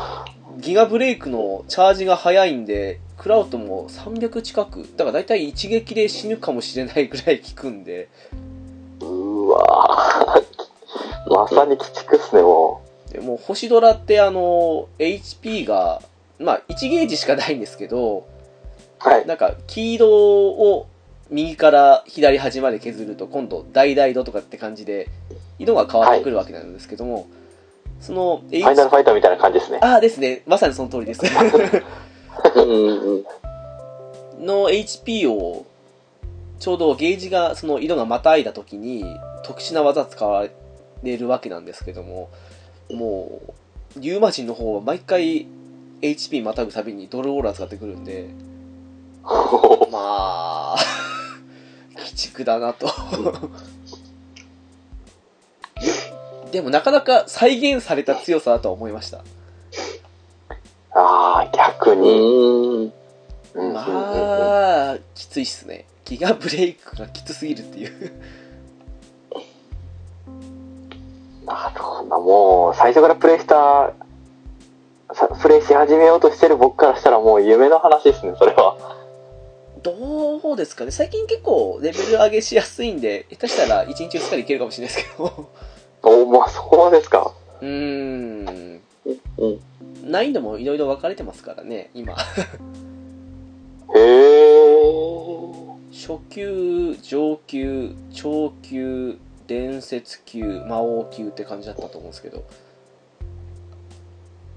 [0.58, 8.08] ギガブレイクのチャージが早いんで、クラウトも300近く、だから大体一撃で死ぬかもしれないぐらい効くんで、
[9.00, 11.34] うーわー。
[11.34, 12.80] まさに鬼畜っすね、も
[13.12, 16.00] でもう星ドラってあの、HP が、
[16.38, 18.24] まあ1ゲージしかないんですけど、
[19.04, 19.08] う。
[19.08, 19.26] はい。
[19.26, 20.86] なんか黄色を
[21.30, 25.08] 右から左端まで削ると今度大々度とかって感じで
[25.58, 27.28] 色が変わってくるわけなんですけども、
[28.00, 29.78] そのファイナルファイターみたいな感じですね。
[29.82, 31.22] ああですねまさにその通りです。
[34.40, 35.66] の HP を
[36.60, 39.04] ちょうどゲージがその色がまたいだ時に
[39.44, 40.46] 特殊な技使わ
[41.02, 42.30] れるわけなんですけども
[42.90, 43.40] も
[43.96, 45.46] うリュウマ人の方は毎回
[46.02, 48.28] HP またぐたびにドルオーラ使ってくるんで
[49.92, 50.76] まあ
[51.96, 52.88] 鬼畜だなと
[56.50, 59.22] でもなかなか再現された強さだとは思いました
[60.92, 62.92] あー、逆に。
[63.54, 68.12] うんまあきついっすねギガブレイクがきつすぎるっていう
[71.48, 72.20] なるほど。
[72.20, 73.92] もう、最初からプレイした、
[75.14, 78.97] さプレイし始めようとしてる僕からしたらもう夢の話ですね、それは。
[79.82, 80.90] どうですかね。
[80.90, 85.50] 最近結構レベル上げしやすいんで下手したら1日2日でいけるかもしれないですけど。
[86.02, 87.32] おまあ、そうですか。
[87.60, 88.80] うーん。
[89.38, 89.60] うん。
[90.04, 92.14] 難易度もいろいろ分かれてますからね今。
[92.14, 95.78] へー。
[95.92, 102.44] 初級上級超級伝説級魔王級って感じだったと思うんですけど。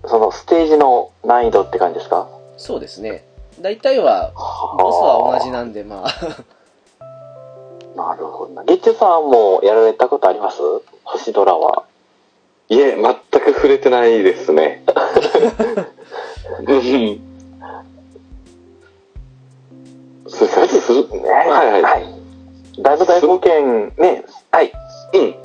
[0.06, 2.28] そのステージの難易度って感じですか？
[2.58, 3.24] そうですね
[3.62, 4.32] 大体は、
[4.78, 6.08] ボスは同じなんで、まあ、
[7.96, 8.64] なるほどな。
[8.64, 10.58] 月中さんもやられたことあります？
[11.04, 11.84] 星ドラは。
[12.70, 14.84] いえ、全く触れてないですね。
[16.68, 17.22] うん。
[20.28, 22.06] すすすねはいはい。
[22.80, 24.72] 大の大冒険、ね、はい。
[25.14, 25.36] うん。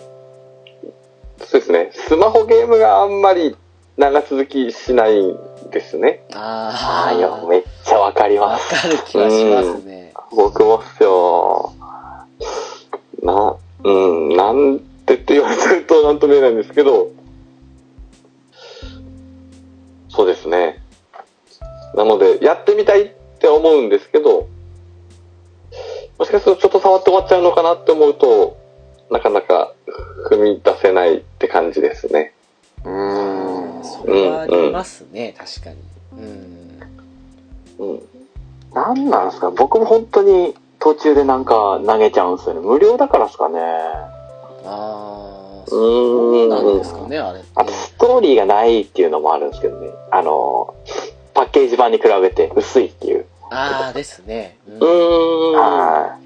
[1.44, 1.90] そうですね。
[1.92, 3.56] スマホゲームがあんまり
[3.96, 5.36] 長続きしないん
[5.70, 6.24] ですね。
[6.34, 8.82] ああ、いや、めっちゃわかりわます。
[8.82, 10.12] かる気はしますね。
[10.34, 11.72] 僕もっすよ。
[13.22, 17.10] な、うん、なんてって言われるとなんとも言えないんですけど、
[20.08, 20.82] そうですね。
[21.94, 24.48] なので、やってみたいって思うんですけど、
[26.18, 28.56] もしかするとちょっと触って終わっちゃうのかなって思うと、
[29.10, 29.72] なかなか
[30.28, 32.32] 踏み出せないって感じですね。
[32.84, 33.84] うーん。
[33.84, 35.76] それはありますね、確かに。
[36.12, 36.65] うん。
[37.78, 38.02] うん。
[38.74, 39.50] なんなんですか？
[39.50, 42.60] 僕も本当に途中でなんか投げちゃうんですよね。
[42.60, 43.58] 無料だからですかね。
[44.64, 46.78] あー、うそうなん。
[46.78, 47.42] ですかね、あれ。
[47.54, 49.90] あとストーリーがないっていうのもあるんですけどね。
[50.10, 50.74] あの、
[51.34, 53.24] パッケージ版に比べて薄いっていう。
[53.50, 54.58] あーですね。
[54.68, 55.52] うんうーん。
[55.54, 56.18] は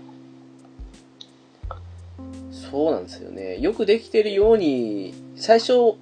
[2.52, 3.58] そうなんですよね。
[3.58, 5.94] よくできてるように、最初、1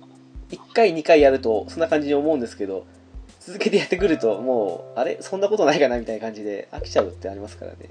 [0.74, 2.84] 回、2回やると、そんな感じに思うんですけど、
[3.48, 5.16] 続けてやってくると、もう、あれ？
[5.22, 7.78] そんなことないかなみたいな感じで、飽きちゃうってありますからね。
[7.84, 7.88] い。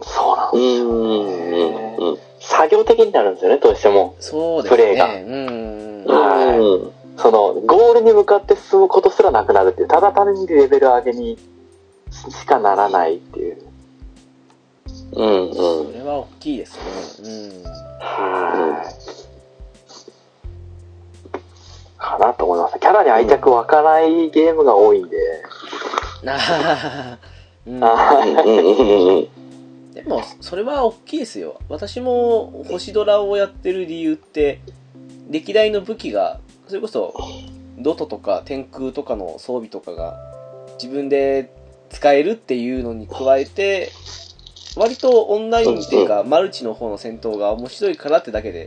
[0.00, 0.82] そうなんうです。
[0.82, 1.96] ーん。
[1.98, 2.18] うん。
[2.40, 4.16] 作業的になるんですよね、どうしても。
[4.18, 5.24] そうですプレイがね。
[5.24, 6.04] うん。
[6.04, 6.92] はいうん。
[7.16, 11.38] その、ゴールに向かって進むことすらなくなるっていう、ただ単にレベル上げに
[12.10, 13.58] しかならないっていう。
[15.12, 15.48] うん。
[15.48, 15.92] うんそ。
[15.92, 17.62] れは大きいですね。
[22.12, 22.78] かなと思います。
[22.78, 25.16] キャラに愛着湧かないゲームが多いんで。
[26.22, 26.28] うん。
[26.28, 27.18] あー
[27.64, 29.22] うんあ
[29.94, 31.60] でも、それは大きいですよ。
[31.68, 34.60] 私も星ドラをやってる理由って、
[35.30, 37.14] 歴代の武器が、それこそ、
[37.78, 40.18] ドトとか天空とかの装備とかが
[40.82, 41.52] 自分で
[41.90, 43.90] 使えるっていうのに加えて、
[44.76, 48.66] 割とオンラインっていうか、マルチの方の戦闘が面白いからってだけで、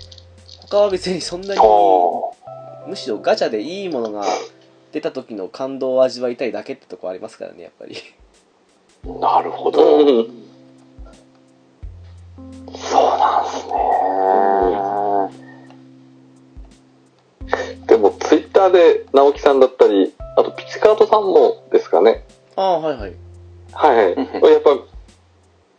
[0.69, 2.14] 他は別にそんなに、お
[2.87, 4.25] むしろガチャでいいものが
[4.91, 7.95] 出た時の感動を味わいたいだけってとこありますからね、やっぱり。
[9.05, 10.03] ーなるほうど。
[10.03, 10.27] んうん。
[12.77, 13.73] そうなんすね。
[17.87, 22.23] でも、ツイッターで直樹さんだったり、あとピチカートさんもですかね。
[22.55, 23.13] ああ、はいはい。
[23.73, 24.53] はいはい。
[24.53, 24.79] やっぱ、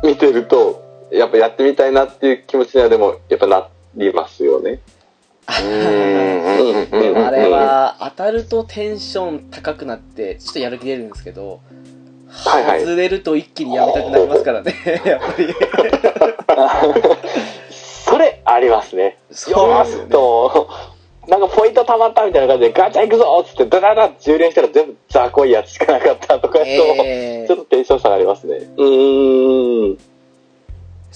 [0.06, 4.80] 見てると、やっぱやってみたいなっていう気持ちにはでも、やっぱなりますよね。
[5.48, 11.60] うんうんうんうんあれは当たるとテンション高くなってちょっとやる気出るんですけど、
[12.28, 14.74] はいはい外れると一気にやめたくなりますからね
[15.06, 15.54] やっぱり
[18.10, 19.18] それありますね。
[19.30, 20.68] そうですよねと、
[21.28, 26.70] なんかポイント貯まったみたいな感じでガチャ行くぞっつってダダダッ充電したら全部雑魚いやつしかなかったとかやと、
[27.04, 28.56] えちょっとテンション下がりますね。
[28.76, 29.98] うーん。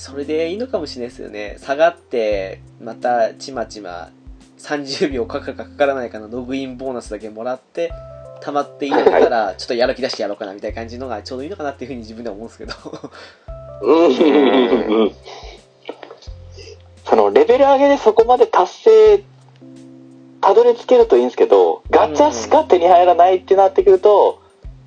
[0.00, 4.10] それでいいのかもしれないですよね下がってまたちまちま
[4.62, 7.90] 30秒かかるかかからないかのログインボーナスだけもらって
[8.42, 12.72] 溜まっていいのからちょっとやる気出してやろうかなみたいな感じのがちょうどいいのかなっていうふうに自分では思うんですけど
[13.82, 15.12] うん。
[17.04, 19.24] そのレベル上げでそこまで達成、
[20.40, 24.40] たどり着けるといいんですけど、ガチャしか手に入らないってなってくると、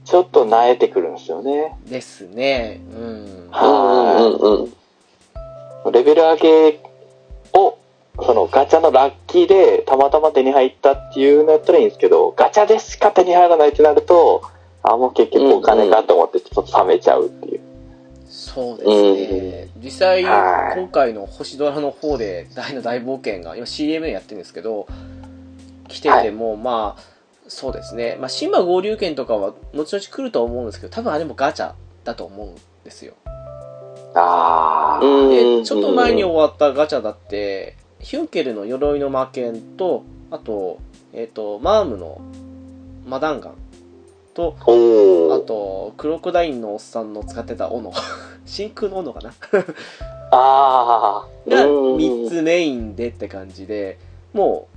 [0.05, 1.75] ちょっと萎えてくるんですよね。
[1.85, 5.89] ですねうんはうんうん。
[5.89, 5.91] い。
[5.91, 6.71] レベル上げを、
[8.25, 14.43] そのガチャのラッキーでたまたま手に入ったっていうのやったらいいんですけど、ガチャでしか手に入らないってなると、
[14.83, 17.61] あ、もう結局お金かと思ってちょっと冷めちゃうっていう。
[18.27, 20.79] そうですね、実際はい。
[20.79, 24.87] 今回の星ドラの方で大の大冒険が今 CM やってるんですけど
[25.87, 27.01] 来てても、まあ
[27.47, 33.13] そうですね、まあ、新馬合流券とかは後々来ると思うんですけど多分あれもガチャだと思うんですよ。
[34.15, 35.05] あー。
[35.05, 40.79] うんでちょっと前に終わったガチャだってヒュンケルの鎧の魔剣とあと,、
[41.13, 42.21] えっとマームの
[43.07, 43.55] マダンガン
[44.33, 44.65] とあ。
[45.47, 47.93] とクロコダインのおっさんの使ってた斧
[48.45, 49.33] 真空の斧かな
[50.31, 53.97] あ がうん3つメインでって感じで
[54.33, 54.73] もう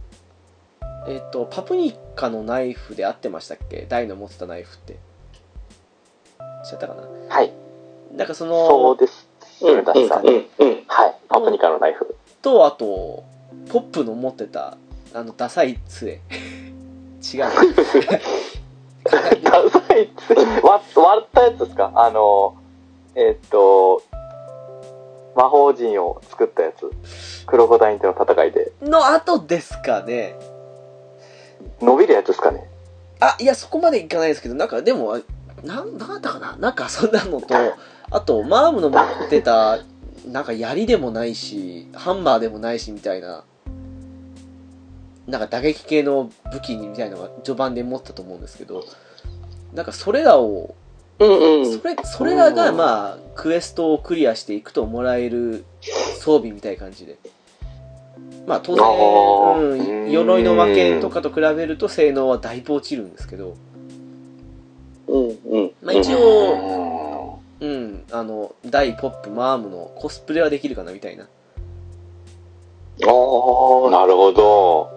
[1.08, 3.86] えっ、とパプニカのナイフで合ってましたっけ？
[3.88, 4.96] ダイの持ってたナイフって違
[6.74, 7.02] ったかな？
[7.02, 7.28] ー。
[7.28, 7.52] はい。
[8.16, 9.28] なんかそのそうです。
[9.62, 9.84] うんうんうん。
[10.88, 11.14] はい。
[11.28, 12.16] パプニカのナイフ。
[12.46, 13.24] とあと
[13.70, 14.76] ポップの持ってた
[15.12, 16.20] あのダサい杖
[17.34, 17.64] 違うダサ
[19.96, 20.30] いっつ
[20.62, 21.90] 割割ったやつですか？
[21.94, 22.54] あの、
[23.16, 24.02] えーっと、
[25.34, 26.90] 魔法陣を作ったやつ。
[27.46, 28.72] クロコダインとの戦いで。
[28.82, 30.36] の後ですかね。
[31.80, 32.68] 伸びるやつですかね？
[33.20, 35.18] あ、いや、そこまでいかないですけど、なんか、でも、
[35.64, 36.56] なん、なんだったかな？
[36.58, 37.54] なんか、そんなのと、
[38.10, 39.78] あと、マームの持ってた、
[40.26, 43.44] なんか、槍でもないし、ハンマーでもないし、みたいな、
[45.26, 48.84] なんか、打撃系の武器みたいなのが序盤で持ってたと思うんですけど、
[49.74, 50.74] なんか、それらを、
[51.18, 51.78] うんうん。
[51.78, 55.64] それ、それらが、まあ、クエストをクリアしていくともらえる
[56.20, 57.18] 装備みたいな感じで。
[58.46, 58.84] まあ、当然、
[59.70, 63.56] うん、鎧の魔剣とかと比べると性能はだいぶ落ちるんですけど、
[65.08, 65.70] うんうん。
[65.82, 67.15] まあ、一う応、ん
[67.58, 71.24] うん、あの、大ポップ、マームのコスプレはできるかなみたいな。
[71.24, 71.26] あ
[73.06, 73.10] あ、
[73.90, 74.90] なるほど。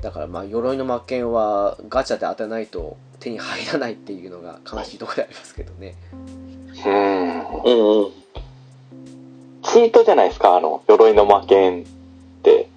[0.00, 5.94] だからまあ、鎧の魔剣はガチャで当てないと手に入らないっていうのが悲しいところでありますけどね。
[6.86, 6.92] うん。
[6.92, 8.10] うんうん。
[9.62, 11.84] チートじゃないですか、あの、鎧の魔剣っ
[12.42, 12.68] て。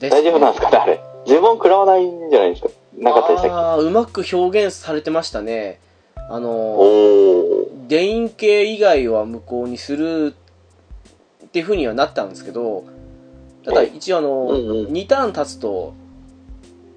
[0.00, 1.00] で大丈夫なんですかね、あれ。
[1.26, 2.70] 呪文食らわないんじゃないですか。
[2.96, 3.54] なかったでしたっけ？
[3.54, 5.80] ああ、うまく表現されてましたね。
[6.28, 6.78] あの。
[7.88, 10.34] 電印系以外は無効にする
[11.44, 12.84] っていう風にはなったんですけど、
[13.64, 15.94] ただ一応あの、うんうん2ターン経つと、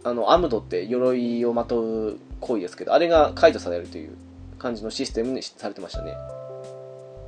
[0.04, 4.16] あの、アムドって鎧をまとう行為ですけど、あれが解除されるという
[4.58, 6.16] 感じのシステムにされてましたね。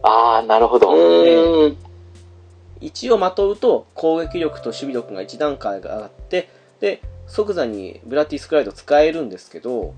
[0.03, 0.91] あー、なるほど。
[0.91, 1.77] うん。
[2.81, 9.93] 一応まとうと攻撃力と守備力が1段階が上がって、で、即座にブラティスクライド使えるんですけど、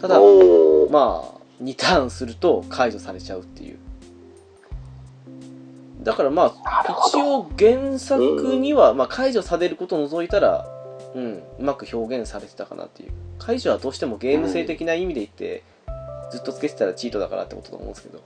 [0.00, 0.18] ただ。
[0.90, 3.78] まあ、2ターンすると解除されちゃうっていう。
[6.02, 10.66] だからまあ、一応原作には、まあ、解除されることを除いたら、
[11.14, 13.10] うん、うまく表現されてたかなっていう。
[13.38, 15.62] 解除はどうしてもゲーム性的な意味で言って、
[16.30, 18.22] ずっとつけてたらチートだからってことだと思うんですけど。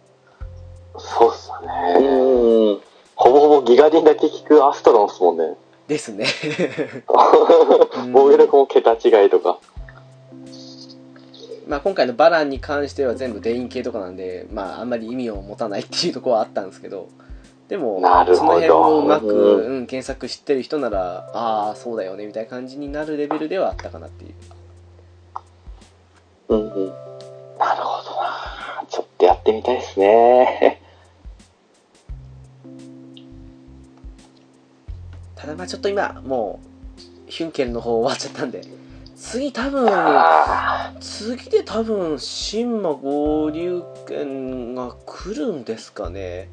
[0.98, 2.06] そうっすよね。
[2.06, 2.80] うん。
[3.16, 5.54] ほぼほぼギガリンだけ聞くアストロンっすもんね。
[5.88, 6.26] ですね。
[7.08, 9.58] う ん防御力も桁違いとか。
[11.66, 17.08] まあ今回のバランに関しては全部電印系とかなんで、まああんまり意味を持たないっていうところはあったんですけど、
[17.68, 18.00] でも、
[18.34, 24.34] その辺をうまく、ううん、検索知ってる人なら、ああ、そうだよね、みたいな感じになるレベルではあったかなっていう。
[26.48, 26.88] うんうん。
[27.58, 30.82] なるほどなちょっとやってみたいですね。
[35.34, 36.60] ただまあちょっと今、も
[37.28, 38.60] う、ヒュンケルの方終わっちゃったんで、
[39.26, 46.50] 次多分、あ次で多分、新馬合流券が来るんですかね。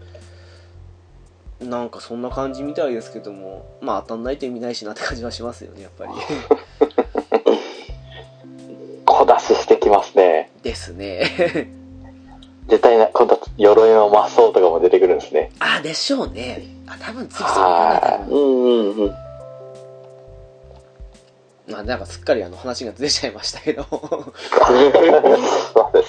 [1.60, 6.14] なんかそんな感じみたいですけども、まあ当たんないと意味ないしなって感じはしますよね、やっぱり。
[6.14, 6.18] ー
[9.06, 10.50] 小出ししてきますね。
[10.64, 11.70] ですね。
[12.70, 15.52] 絶対な、今度は鎧の魔装とかも出てくるんですね。
[15.60, 16.66] あ、でしょうね。
[16.88, 18.38] あ、多分次そうかな、多う分。
[18.38, 19.16] んうんうん。
[21.68, 23.84] まあなんかすっかりあの話がずれちゃいましたけど。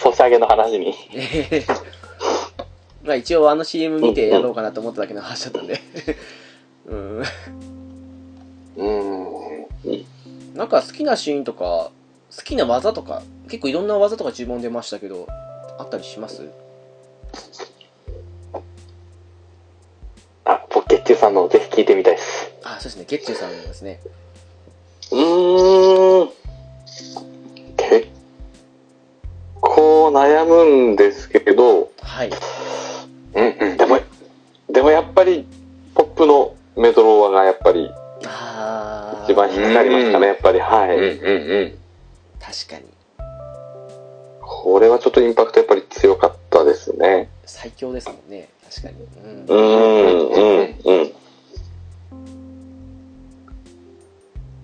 [0.01, 0.95] ソシャゲの話に。
[1.13, 1.83] え ー
[3.05, 5.81] まあ一応あの CM 見てやろうかなと思っただけの話だったんで。
[6.87, 7.23] うん。
[8.77, 9.67] うん。
[10.55, 11.91] なんか好きなシーンとか、
[12.37, 15.27] 好きな技とか、結構いろんな技とか注文出ましたけど、
[15.79, 16.43] あったりします？
[20.45, 22.53] あ、ポッケッチュさんのぜひ聞いてみたいです。
[22.65, 23.05] あ、そうですね。
[23.09, 24.01] ゲッチュさんですね。
[25.13, 26.31] うーん。
[27.77, 28.09] 結
[29.61, 32.31] 構悩むんですけど、はい。
[33.35, 33.77] うんうん。
[33.77, 33.99] でも、
[34.71, 35.47] でもやっぱり、
[35.95, 37.91] ポップのメドローアがやっぱり
[38.25, 40.61] あー一番引っかかりますかね、やっぱり。
[40.61, 40.97] はい。
[40.97, 41.79] うんうん。
[42.41, 42.85] 確かに。
[44.41, 47.29] これはちょっとインパクトやっぱり強かったですね。
[47.45, 48.49] 最強ですもんね。
[48.71, 48.95] 確かに。
[49.49, 49.61] うんう。
[49.61, 51.13] ん、うん、うん。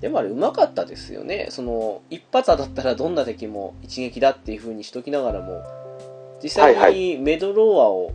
[0.01, 1.49] でもあれ、うまかったですよね。
[1.51, 5.65] その、一発当たったらどんな敵も一撃だっていう風にしときながらも、
[6.41, 8.13] 実はいは際にメドローアを、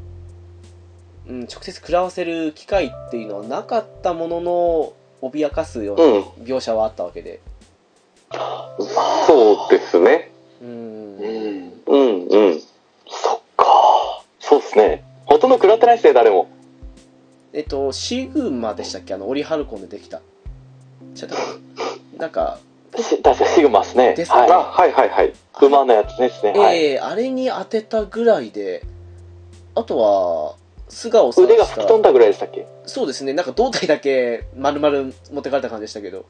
[1.27, 6.11] うん、直接食らわせる機会っていうのはなかったものの、脅かすようう。
[6.13, 7.39] なん描写はあったわけで。
[9.27, 10.31] そうですね。
[10.61, 11.17] うん。
[11.17, 11.73] うん。
[11.85, 12.59] うん、うん。
[13.07, 14.23] そっか。
[14.39, 15.03] そうですね。
[15.25, 16.47] ほとんど食らってないっすね、誰も。
[17.53, 19.13] えっと、シグマでしたっけ？
[19.13, 20.21] あの、オリハルコンでできた。
[21.15, 21.35] ちょっと、
[22.17, 22.59] なんか、
[22.91, 24.13] 確かシグマっすね。
[24.13, 25.33] ですねはあ、はいはいはい。
[25.61, 26.51] 馬のやつですね。
[26.51, 26.85] はい。
[26.85, 28.83] えー、あれに当てたぐらいで、
[29.75, 30.55] あとは、
[30.89, 36.25] 素顔さ腕が吹き飛んだぐらいでしたっけそうですね、なんか胴体だけ丸々持ってかれた感じでしたけど、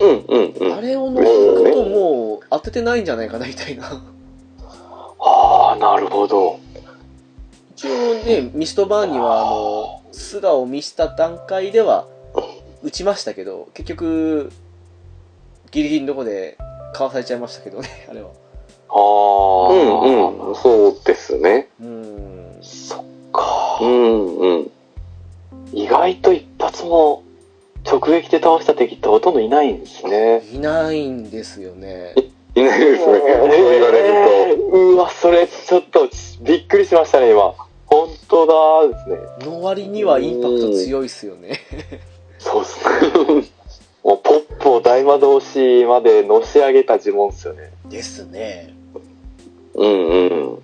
[0.00, 0.72] うんうんうん。
[0.74, 1.22] あれを除
[1.64, 4.00] くともう当ててないんじゃないかなみたいな。
[5.20, 6.60] ああ、なるほど。
[7.76, 12.06] 一応ね、ミストバーンには、あの、素顔を見した段階では、
[12.82, 14.52] 打ちましたけど、結局、
[15.70, 16.56] ギリギリのとこで、
[16.94, 18.28] かわされちゃいましたけどね、 あれは。
[18.90, 20.54] ああ、うんうん。
[20.54, 21.68] そうですね。
[21.80, 22.58] うーん。
[22.62, 23.84] そっかう。
[23.84, 24.70] んうん。
[25.72, 27.22] 意外と一発も
[27.84, 30.42] 直撃で倒した敵ってほとんどいないんですね。
[30.52, 32.14] いないんですよね。
[32.54, 33.06] いないですね。
[33.06, 34.76] そう言われると。
[34.78, 36.08] うわ、それちょっと
[36.40, 37.54] びっくりしましたね、今。
[37.86, 39.18] 本当だですね。
[39.50, 41.60] の割にはインパクト強いっすよね。
[42.38, 43.44] そうっすね。
[44.04, 47.72] もうポップを大魔導士までのし上げた呪文っすよね。
[47.88, 48.74] ですね。
[49.74, 50.24] うんう
[50.54, 50.58] ん。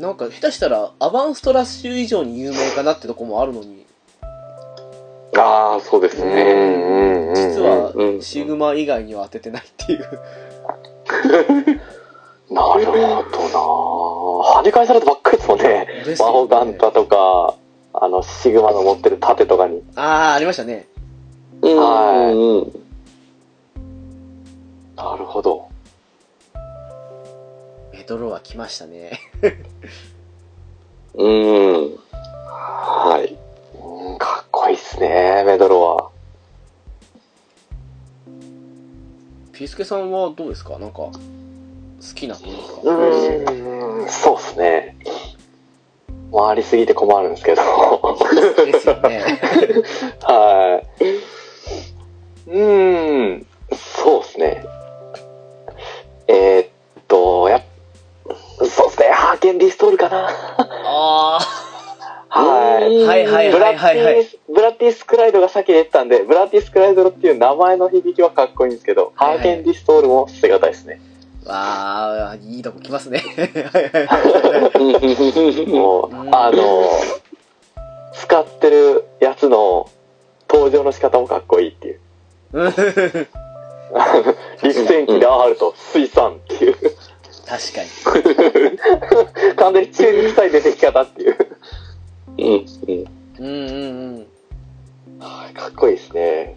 [0.00, 3.84] なんか下手したらアバンストラッシュ以上に有名かなってとこもあるのに、
[5.36, 6.52] ああ、そうですね。
[6.52, 10.00] んうん実はうんシグマ以外には当ててないっていう。
[12.50, 13.22] なるほどな
[14.60, 15.64] 跳ね返されたばっかりですもんね。
[15.68, 15.86] ね
[16.18, 17.54] 魔法ガンタとか、
[17.94, 19.82] あの、シグマの持ってる盾とかに。
[19.94, 20.88] あー、ありましたね。
[21.62, 22.84] うんはいうん
[24.96, 25.68] なるほど。
[27.92, 29.18] メドロは来ましたね。
[31.14, 31.26] うん。
[31.26, 31.98] うん。
[32.46, 33.36] はい。
[33.80, 36.10] うんかっこいいっすね、メドロは。
[39.52, 40.78] ピースケさんはどうですか？
[40.78, 41.12] なんか、好
[42.14, 42.90] きなというか。
[42.90, 44.96] うん、そうっすね。
[46.32, 47.62] 回りすぎて困るんですけど。
[48.66, 49.40] ですよね。
[50.22, 52.50] はい。
[52.50, 54.64] うーん、そうですね。
[56.26, 56.68] えーっ
[57.08, 57.62] と、やっ
[58.66, 60.28] そうですね、ハーケンリストールかな。
[60.86, 61.38] あ
[62.28, 62.82] はい。
[62.90, 64.14] ー、はいはいブラはいはいはい。
[64.14, 71.00] ッティス、ブラッティスクライドが先出てたんで、ブラッティスクライドっていう名前の響きはかっこいいんですけど、ハーケンリストールも捨てがたいですね。
[71.44, 73.18] わあ、いいとこ来ますね。
[73.18, 74.70] はいはいは
[75.62, 75.66] い。
[75.66, 76.88] もうう、んあの、
[78.14, 79.90] 使ってるやつの
[80.48, 82.00] 登場の仕方もかっこいいっていう。
[82.52, 86.74] うん確陸戦機であると水産っていう。
[86.74, 88.12] か
[89.56, 91.36] 完全に中に臭い出てき方っていう。
[92.38, 92.64] うんうん。
[92.86, 93.06] に。
[93.38, 94.26] うんうん
[95.20, 96.56] かっこいいですね。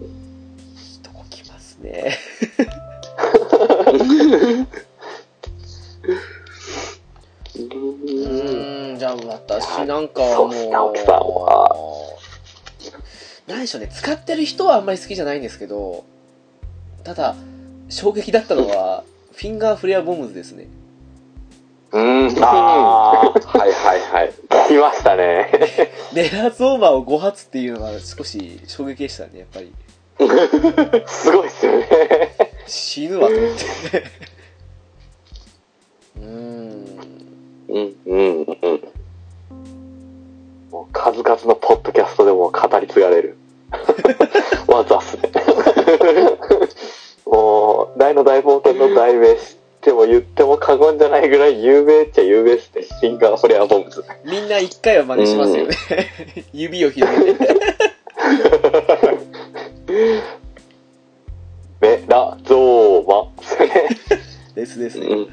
[0.00, 0.04] い
[0.96, 2.18] いとこ来ますね。
[3.92, 11.76] うーん、じゃあ私なんかはもう、そうっすね青木さんは
[13.46, 16.04] 何でしょうね、使ってる人はあんまり好きじゃないんですけど、
[17.04, 17.34] ただ、
[17.88, 20.68] 衝撃だったのは、フィンガーフレアボムズですね。
[21.92, 22.28] うん。
[22.42, 24.32] あはいはいはい。
[24.48, 25.50] あ、来ましたね。
[26.14, 29.72] レラーズオーバーを5発っていうのが少し衝撃でしたね、やっぱり。
[31.06, 32.51] すごいっすよね。
[32.66, 34.04] 死ぬわと思って。
[36.16, 36.82] うーん。
[37.68, 38.82] うんうんうん。
[40.70, 43.36] もう数々のポッドキャストでも語り継がれる。
[44.68, 45.30] 技っすね。
[47.26, 52.82] もう、大の大冒険の題名知っても言っても過言じゃないぐらい有名っちゃ有名っすね。
[53.00, 54.04] シンガーフレアボムズ。
[54.24, 55.74] みんな一回は真似しますよね。
[56.52, 57.48] 指を広げて。
[61.82, 63.28] メラゾーマ。
[64.54, 64.78] です。
[64.78, 65.06] ですね。
[65.08, 65.28] うん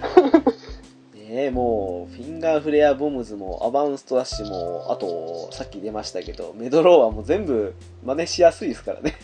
[1.13, 9.15] ねえ、もう、フィンガーフレアボムズも、アバウンストラッシュも、あと、さっき出ましたけど、メドローはもう全部真似しやすいですからね。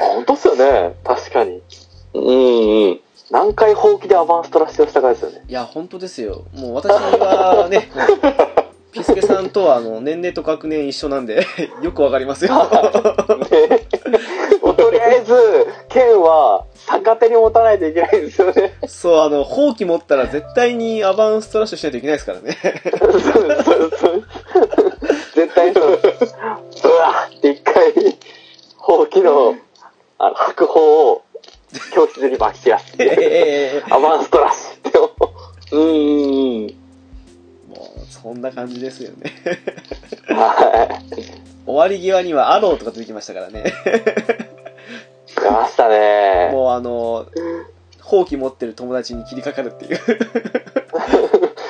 [0.00, 0.96] 本当っすよね。
[1.04, 1.62] 確かに。
[2.14, 3.00] うんうん。
[3.30, 5.44] 何回ほうきでアバンストラッシュをしたかですよね。
[5.48, 6.44] いや、本当ですよ。
[6.56, 7.88] もう私はね、
[8.92, 11.46] ピスケさんとはあの年齢と学年一緒なんで、
[11.82, 12.54] よくわかりますよ。
[12.54, 13.86] ね
[14.60, 15.34] とりあえず、
[15.88, 18.74] 剣は逆手に持たないといけないんですよね。
[18.86, 22.58] そう、あの、放棄持ったら絶対にアバウンストラッシュしないといけないですからね。
[22.98, 24.24] そうそうそう
[25.34, 25.84] 絶対そう。
[25.84, 27.92] うわって一回、
[28.76, 29.54] ほうきの、
[30.18, 31.22] あの、白鵬を
[31.92, 32.94] 教室に巻き散らす。
[32.98, 35.08] ええアバンストラッシュって思
[35.72, 35.76] う。
[35.76, 36.79] うん
[38.10, 39.32] そんな感じですよね。
[40.26, 41.14] はい。
[41.64, 43.72] 終わり際にはアローとか出てきましたからね。
[45.36, 46.50] 出ましたね。
[46.52, 47.26] もうあの、
[48.00, 49.98] 放棄持ってる友達に切りかかるっていう。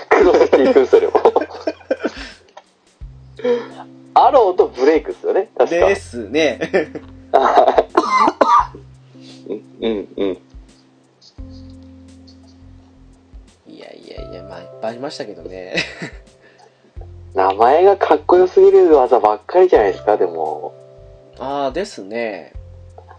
[0.08, 1.22] クロスしていくんですよね、もう。
[4.14, 5.88] アローとブレイクっすよね、確か。
[5.88, 6.58] ですね。
[9.80, 10.38] うんうん。
[13.66, 15.74] いやいやいや、まあいっぱいありましたけどね。
[17.34, 20.74] 名前がかっこよすぎる技ばっかりじゃないですか、でも。
[21.38, 22.52] ああ、ですね。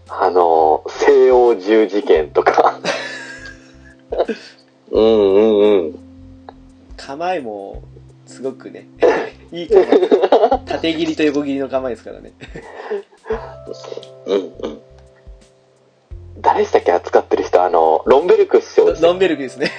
[0.08, 2.78] あの、西洋十事件とか。
[4.90, 5.98] うんうんうん。
[6.96, 7.82] 構えも、
[8.26, 8.86] すごくね、
[9.50, 9.86] いい構え。
[10.66, 12.32] 縦切りと横切りの構えですからね。
[14.26, 14.80] うんうん。
[16.38, 19.70] 誰でしたっけ扱ってる人、あの、ロンベルクス師匠ですロンベルクですね。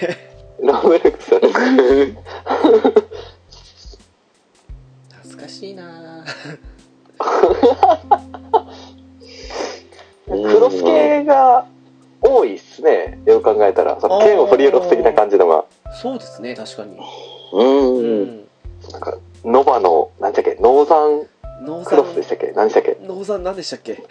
[0.60, 1.36] ロンベルクス。
[1.36, 1.52] 懐
[5.44, 6.58] かしいなぁ
[10.26, 11.66] クロス系が
[12.22, 13.20] 多いっすね。
[13.26, 14.00] よく考えたら。
[14.00, 15.66] その剣を振り下ろす的な感じのが。
[15.92, 16.98] そうですね、確かに。
[17.52, 17.62] う。
[17.62, 18.44] うんん。
[18.92, 21.28] なんか、ノバの、なんでしたっけ、ノーザン
[21.84, 22.54] クロスでしたっけ？
[22.56, 22.92] 何でしたっけ？
[23.04, 24.02] ン、ノーザン何でしたっけ？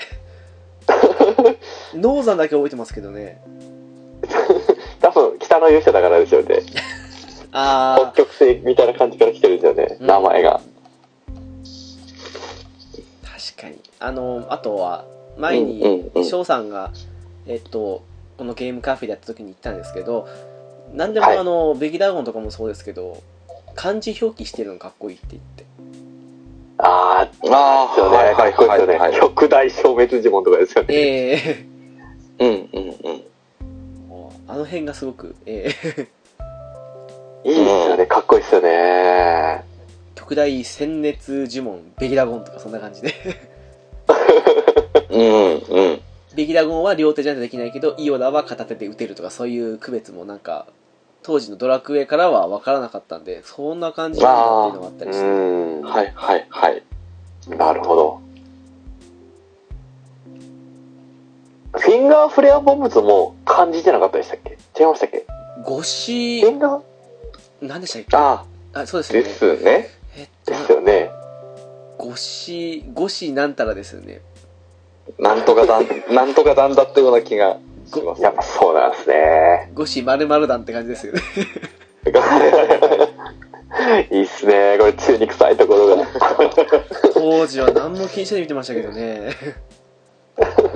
[1.96, 3.40] ノーザンだけ覚えてますけどね。
[5.00, 6.60] 多分、北の勇者だからですよね。
[7.52, 9.96] あ北極星みたいな感じから来てるんですよね。
[10.00, 10.60] うん名前が。
[14.04, 15.04] あの、あとは、
[15.36, 16.92] 前うんにうん、うん翔さんが、
[17.46, 18.02] えっと、
[18.36, 20.28] このゲームカフェでやった時に言ったんですけど、
[20.94, 23.22] 何でもはいあの、ベギダーゴンとかもそうですけど、
[23.74, 25.64] 漢字表記してるのかっこいいって言って。
[26.78, 28.34] あー、あですよね。
[28.34, 29.18] かっこいいですよね。
[29.18, 30.94] 極大消滅呪文とかですよね。
[30.94, 31.66] ええ
[32.40, 33.22] うんうんうん。
[34.48, 36.08] あの辺がすごく、ええ
[37.44, 38.06] いいですよね。
[38.06, 39.64] かっこいいですよね。
[40.14, 43.14] 極大鮮熱呪文、ベギダゴンとかそんな感じで。
[46.42, 46.46] うんうん。
[46.46, 50.66] ベギダゴンは両手じゃできないけど、イオダは片手で撃てるとか、そういう区別もなんか、
[51.22, 54.26] 当時のドラクエからは分からなかったんで、そんな感じな
[54.68, 55.24] っていうのがあったうりして。
[55.24, 55.82] ん。
[55.82, 56.82] はいはいはい。
[57.56, 58.20] なるほど。
[61.74, 64.58] フィンガーフレアボムズも漢字じゃなかったでしたっけ？
[64.78, 65.26] 違いましたっけ？
[65.64, 66.82] ゴシフィンガー？
[67.62, 68.16] 何でしたっけ？
[68.16, 69.32] ああ、そうですでよね。
[69.32, 69.88] すね。
[70.16, 71.10] えっとですよね。
[71.98, 74.20] ゴシ、ゴシなんたらですよね。
[75.18, 78.22] なんとかだん、なんとかだんだったような気がします。
[78.22, 79.70] やっぱそうなんですね。
[79.74, 81.20] ゴシ〇〇団って感じですよね。
[84.10, 84.76] いいっすね。
[84.78, 86.06] これ中に臭いところが。
[87.14, 89.30] 当時は何も気にしないで見てましたけどね。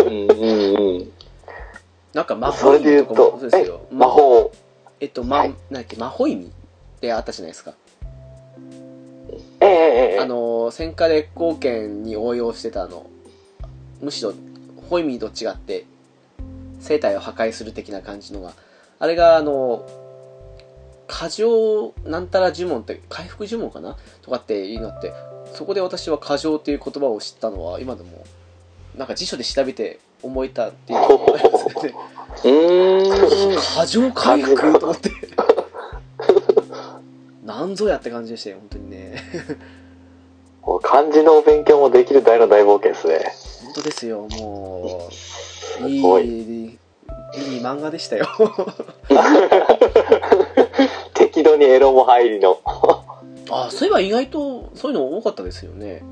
[0.01, 0.35] うんうんう
[1.03, 1.13] ん。
[2.15, 4.51] なんか魔そ法意味とかもそう、ですえよ。、魔法。
[5.01, 6.49] えっと、ま、はいなんだっけ、魔法意味っ
[7.01, 7.75] てあったじゃないですか。
[9.61, 9.75] ええええ
[10.13, 13.07] ええあの、戦火烈光剣に応用してたあの、
[14.01, 14.33] むしろ、
[14.89, 15.85] ホイミーと違って、
[16.81, 18.53] 生体を破壊する的な感じのが、
[18.99, 19.89] あれがあの、
[21.07, 23.97] 過剰なんたら呪文って、回復呪文かな？
[24.23, 25.13] とかっていうのって、
[25.55, 28.25] そこで私は過剰っていう言葉を知ったのは、今でも、
[28.97, 31.95] なんか辞書で調べて思えたっていうのがありますね。
[33.77, 35.11] 過剰回復と思って。
[37.45, 39.23] なんぞやって感じでしたよ、本当にね。
[40.83, 43.33] 漢字の勉強もできる大の大冒険ですね。
[43.77, 46.25] 本当ですよ、もう、すいごい。
[46.25, 46.29] い、
[46.65, 48.27] いい漫画でしたよ。
[51.13, 52.59] 適度にエロも入りの。
[53.51, 56.03] あ、そういえば意外とそういうの多かったですよね。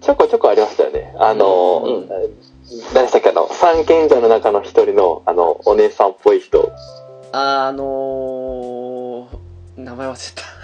[0.00, 1.12] ちょこちょこありましたよね。
[1.18, 2.08] あの、うん
[2.94, 6.72] 何でしたっけ、あの、三賢者の中の一人の、あの、お姉さんっぽい人。
[7.32, 10.56] あのー、名前忘れた。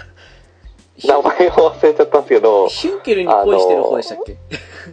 [1.07, 4.37] 名前を忘れちゃったんですけど、ヒュンケルに恋してる方でしたっけ、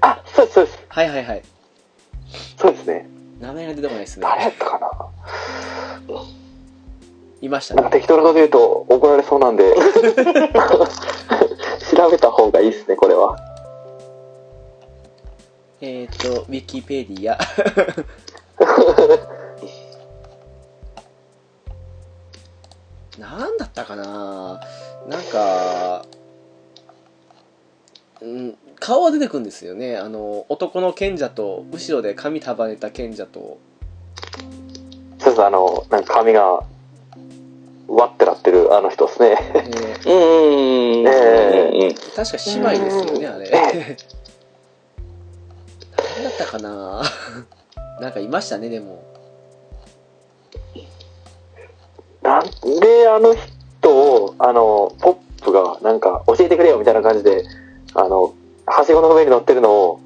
[0.01, 0.80] あ、そうです、そうです。
[0.91, 1.43] はいはいはい。
[2.59, 3.09] そうですね。
[3.41, 4.22] 名前が出てこないですね。
[4.22, 6.24] 誰やったかな？
[7.41, 7.82] いましたね。
[7.82, 9.72] なんか適当なこと言うと怒られそうなんで、
[11.95, 13.38] 調べた方がいいですね、これは。
[15.80, 17.38] えっ、ー、と、ウィキペディア。
[23.16, 24.61] なんだったかな？
[25.07, 26.05] なんか、
[28.20, 29.99] うん、顔は出てくるんですよね。
[29.99, 33.59] あの、男の賢者と、後ろで髪束ねた賢者と、
[35.18, 36.64] そうです、あの、なんか髪が、
[37.87, 39.37] わってなってるあの人ですね。
[39.55, 41.07] えーうんうんうん。
[41.07, 43.51] えうん確か姉妹ですよね、あれ。
[43.53, 43.97] え
[46.16, 47.03] 何だったかな？
[48.01, 49.03] なんかいましたね、でも。
[52.22, 52.45] なん
[52.81, 55.11] であの人を、あの、ポ
[55.41, 57.45] ップが、なんか、教えてくれよみたいな感じで、
[57.95, 58.35] あの、
[58.71, 60.01] はしごの上に乗ってるのを、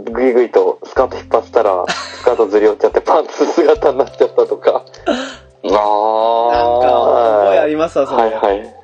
[0.00, 4.82] ぐいぐいとスカート引っ張ってたら、 スカートずり落ちちゃってパンツ姿になっちゃったとか。
[5.66, 6.80] あなんあ。
[6.80, 6.88] か、
[7.44, 8.22] 覚えありますわ、それ。
[8.22, 8.74] はいはい。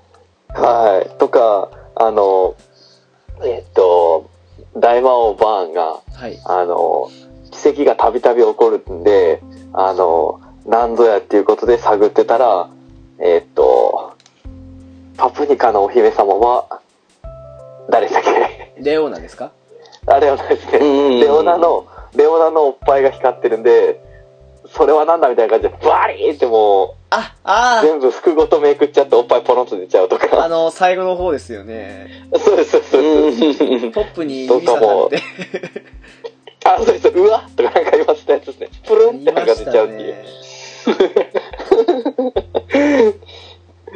[0.55, 1.11] はい。
[1.19, 2.55] とか、あの、
[3.43, 4.25] えっと、
[4.77, 5.83] 大魔王バーンが、
[6.15, 6.39] はい。
[6.45, 7.09] あの、
[7.51, 9.43] 奇跡がたびたび起こるんで、
[9.73, 12.69] あの、なんぞやっていうことで探ってたら、
[13.19, 14.13] えっと、
[15.17, 16.81] パプニカのお姫様は、
[17.91, 18.60] 誰でしたっけ？
[18.83, 19.53] レオナですか？
[20.07, 20.79] あれはないですね。
[20.79, 24.01] うんレオナの、レオナのおっぱいが光ってるんで、
[24.75, 30.49] それはなんだみたいな感じで、バリーってもあ、う、あ全部服ごとめくっちゃっておっぱいポロンと出ちゃうとあ、あか。
[30.49, 32.09] の、最後の方ですよね。
[32.39, 33.65] そうです、そうですそうです。
[33.65, 34.87] うんポップに指さされ
[35.19, 35.23] て。
[36.65, 38.69] あ、そうです、うわとかなんか言わせたやつですね。
[38.87, 40.15] プルンってなんか出ちゃうっていう。
[40.15, 40.25] ね。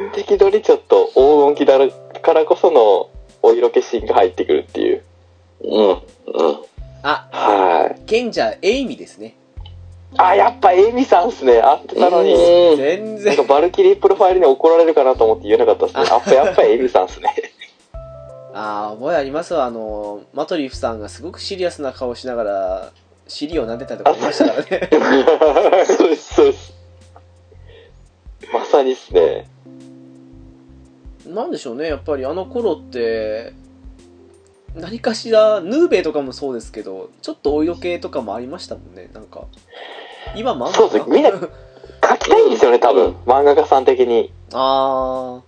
[0.13, 1.79] 適度にちょっと黄金期だ
[2.21, 3.09] からこその
[3.45, 5.03] お色気シーンが入ってくるっていう。
[5.61, 5.89] うん。
[5.89, 5.99] うん。
[7.03, 8.01] あ、はい。
[8.05, 9.35] 賢者エイミですね。
[10.17, 11.59] あ、やっぱエイミさんっすね。
[11.59, 12.33] あってたのに。
[12.33, 13.43] うん全なん然か。
[13.43, 16.05] バルキリープロファイルに怒られるかなと思って言えなかったですね。
[16.05, 17.29] やっぱやっぱエイミさんっすね。
[18.53, 19.65] ああ、覚えありますわ。
[19.65, 22.91] あの、マトリフさんがすごくシリアスな顔しながら、
[23.27, 25.85] 尻を撫でたりとかありましたからね。
[25.85, 26.73] そうです、そうです。
[28.53, 29.49] まさにっすね。
[31.27, 33.53] なんでしょうね、やっぱりあの頃って、
[34.75, 39.45] 何かしら、ヌーベイとかもそうですけど、ちょっとお色気とかもありましたもんね、なんか。
[40.35, 41.37] 今もあんのかそうですみんな書
[42.17, 43.15] きたいんですよね、 多分。
[43.25, 44.31] 漫画家さん的に。
[44.53, 45.41] あ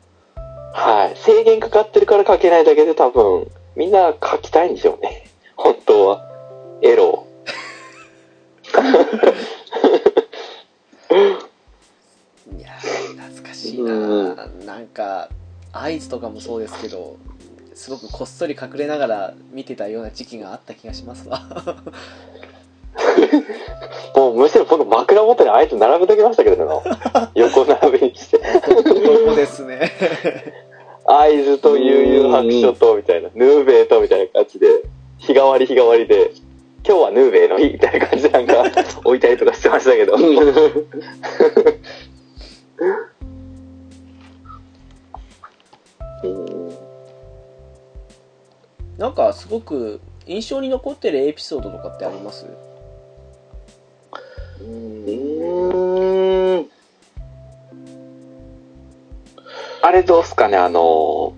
[0.74, 1.18] はい。
[1.18, 5.28] 制限かかってるから書けないだけで多分、みんな書きたいんでしょうね。
[5.58, 6.24] 本当は。
[6.82, 7.26] エロ
[12.56, 15.30] いやー懐かしいな、うなんか、
[15.72, 17.18] 合図とかもそうですけど、
[17.74, 21.42] すごくこっそり隠れながら見てたような時期があった気がしますわ。
[24.16, 26.82] もうむしろ僕枕元にあいつ並べときましたけどね。
[27.36, 28.40] 横並びにして。
[28.66, 29.92] そうですね。
[31.06, 33.30] 合図と悠々白書と、みたいな。
[33.34, 34.68] ヌーベイと、みたいな感じで。
[35.20, 36.32] 日替わり日替わりで。
[36.84, 38.64] 今日はヌーベイの日みたいな感じでなんか
[39.04, 40.18] 置いたりとかしてましたけど。
[48.98, 52.46] なんかすごく印象に残ってるエピソードとかってあります？
[54.60, 56.68] うーん。
[59.84, 61.34] あれどうすかね、あの、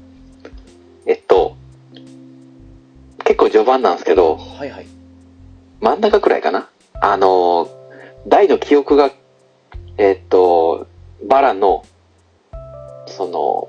[1.06, 1.56] えっと、
[3.26, 4.88] 結構序盤なんですけど、はいはい。
[5.82, 6.70] 真ん中くらいかな？
[7.02, 7.70] あの、
[8.26, 9.12] 大の記憶が、
[9.98, 10.88] えっと、
[11.28, 11.84] バランの、
[13.06, 13.68] その、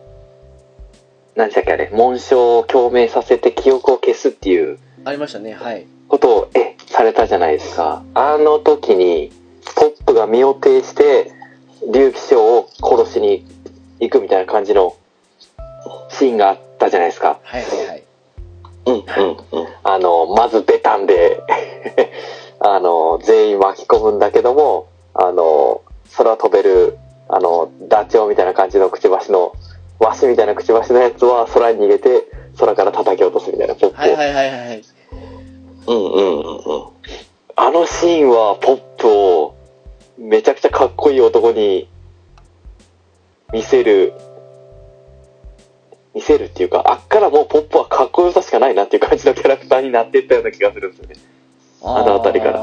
[1.41, 5.87] 何でしたっけあれ、紋章を共鳴させて記憶を消すっていうありましたね、はい。
[6.07, 8.03] ことを、え、されたじゃないですか。
[8.13, 9.33] あの時に、
[9.75, 11.33] ポップが身を挺して、
[11.91, 13.47] 竜騎将を殺しに
[14.01, 14.97] 行くみたいな感じの
[16.11, 17.39] シーンがあったじゃないですか。
[17.43, 18.03] はいはいはい。
[18.85, 18.95] うん。
[18.97, 19.05] うん。
[19.83, 21.43] あの、まずベタンで、
[22.61, 25.81] あの、全員巻き込むんだけども、あの、
[26.19, 29.55] 空飛べる、あの、ダチョウみたいな感じのくちばしの、
[30.01, 32.27] ワシみたいなくちばしのやつは空に逃げて、
[32.59, 33.99] 空から叩き落とすみたいなポップを。
[33.99, 34.83] はいはいはいはい。
[35.87, 35.97] うん。
[35.97, 36.41] うん。
[36.41, 36.85] うん。
[37.57, 39.55] あのシーンはポップを
[40.19, 41.89] めちゃくちゃかっこいい男に
[43.53, 44.15] 見せる、
[46.15, 51.17] 見せるっていうか、あっからもうポップはかっこよさしかないなっていう感じのキャラクターになっていったような気がするんですよね。
[51.83, 52.61] あの辺りから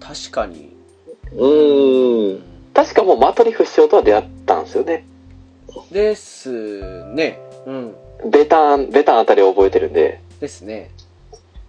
[0.00, 0.76] 確かに。
[1.36, 2.42] うん。
[2.74, 5.04] 確かもうマトリフ師匠とは出会ったんですよね。
[5.90, 7.38] ですね。
[7.66, 7.94] うん。
[8.30, 10.20] ベタン、ベタンあたりを覚えてるんで。
[10.40, 10.90] ですね。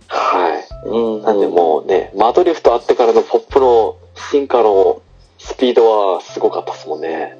[0.08, 0.88] はい。
[0.88, 1.22] うん。
[1.22, 3.98] なんでもうね、マトリフと会ってからのポップの
[4.32, 5.02] 進化の
[5.38, 7.38] スピードはすごかったですもんね。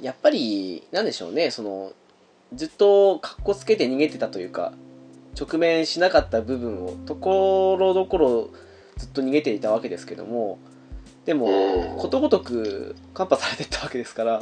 [0.00, 1.92] やっぱり、なんでしょうね、その、
[2.54, 4.72] ずっとかっこつけて逃げてたというか、
[5.38, 8.50] 直面しなかった部分を、ところどころ
[8.96, 10.58] ずっと逃げていたわけですけども、
[11.24, 14.40] でもうん、ことごとくカンパされてったわけですから、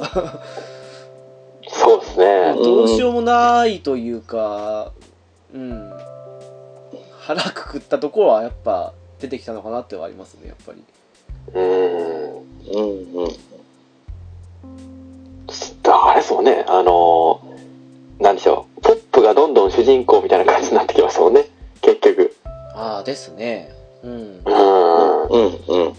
[1.68, 2.55] そうですね。
[2.55, 4.93] どうしようもないというか、
[5.55, 5.93] うん、
[7.20, 10.83] 腹くくったところはやっぱ出てきたのかなってはありますね、やっぱり。
[11.55, 11.64] うん。
[11.64, 13.24] うん。
[13.24, 13.28] うん。
[15.93, 21.47] あれですもんね、あのー、なんでしょう、ポップがどんどん主人公みたいな感じになってきましたもんね、
[21.83, 22.35] 結局。
[22.74, 23.74] ああ、ですね。
[24.03, 24.12] うん。
[24.12, 25.26] うん。
[25.26, 25.43] うん。
[25.68, 25.87] うん。
[25.87, 25.95] うん。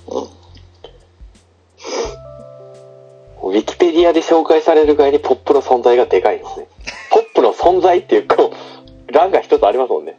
[3.44, 6.68] ウィキペディアで紹介されるぐらいにポップの存在がでかいんですね。
[7.12, 8.52] ポップの存在っていう、こ
[9.10, 10.18] う、欄が一つありますもんね。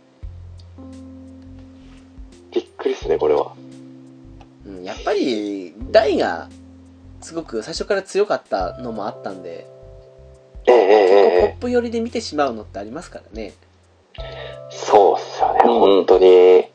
[2.50, 3.52] びっくりですね、これは。
[4.66, 6.48] うん、やっぱり、大が、
[7.20, 9.66] すごく最初から強かったのもあったんで、
[10.66, 13.52] ええええ結構ポえップ寄りで見てしまうのってありますからね。
[14.18, 16.66] えそうっすよね、うん本当に。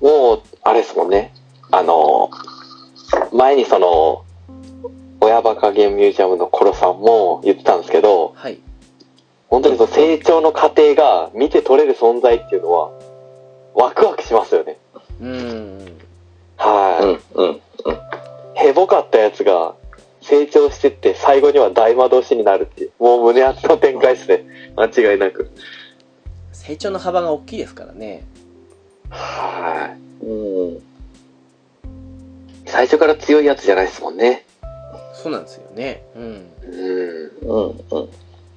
[0.00, 1.32] もう、あれですもんね。
[1.70, 2.30] あの、
[3.32, 4.24] 前にその、
[5.20, 8.58] 親バカゲームミュージアムのコロさんも言ってたんですけど、はい。
[9.48, 12.90] 本当にその成長の過程が見て取れる存在っていうのは、
[13.74, 14.78] ワクワクしますよね。
[15.20, 15.78] うん。
[16.56, 17.60] はい、うん、うん、
[18.54, 19.74] ヘボかったやつが
[20.20, 22.92] 成長してって最後には大魔導士になるっていう。
[22.98, 24.44] もう胸熱の展開ですね。
[24.76, 25.50] 間違いなく。
[26.52, 28.24] 成長の幅が大きいですからね。
[29.08, 30.24] はい。
[30.24, 30.89] うん。
[32.70, 34.46] 最初から強いやつじゃないですもんね。
[35.12, 36.02] そうなんですよね。
[36.16, 36.46] うん。
[36.62, 37.30] うん。
[37.42, 38.08] うん、うん。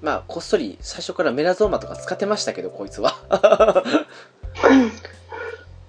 [0.01, 3.15] まあ、こっそり最初からメラゾーマとか使ってましたけど、こいつは。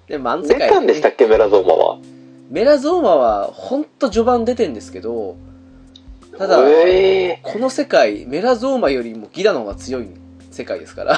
[0.08, 1.98] で、漫世界出たんでしたっけ、メラゾーマは？
[2.50, 5.36] メラゾーマは、ほんと序盤出てんですけど、
[6.38, 10.08] ただ、ええこの世界、メラゾーマよりもギラの方が強い
[10.50, 11.14] 世界ですから。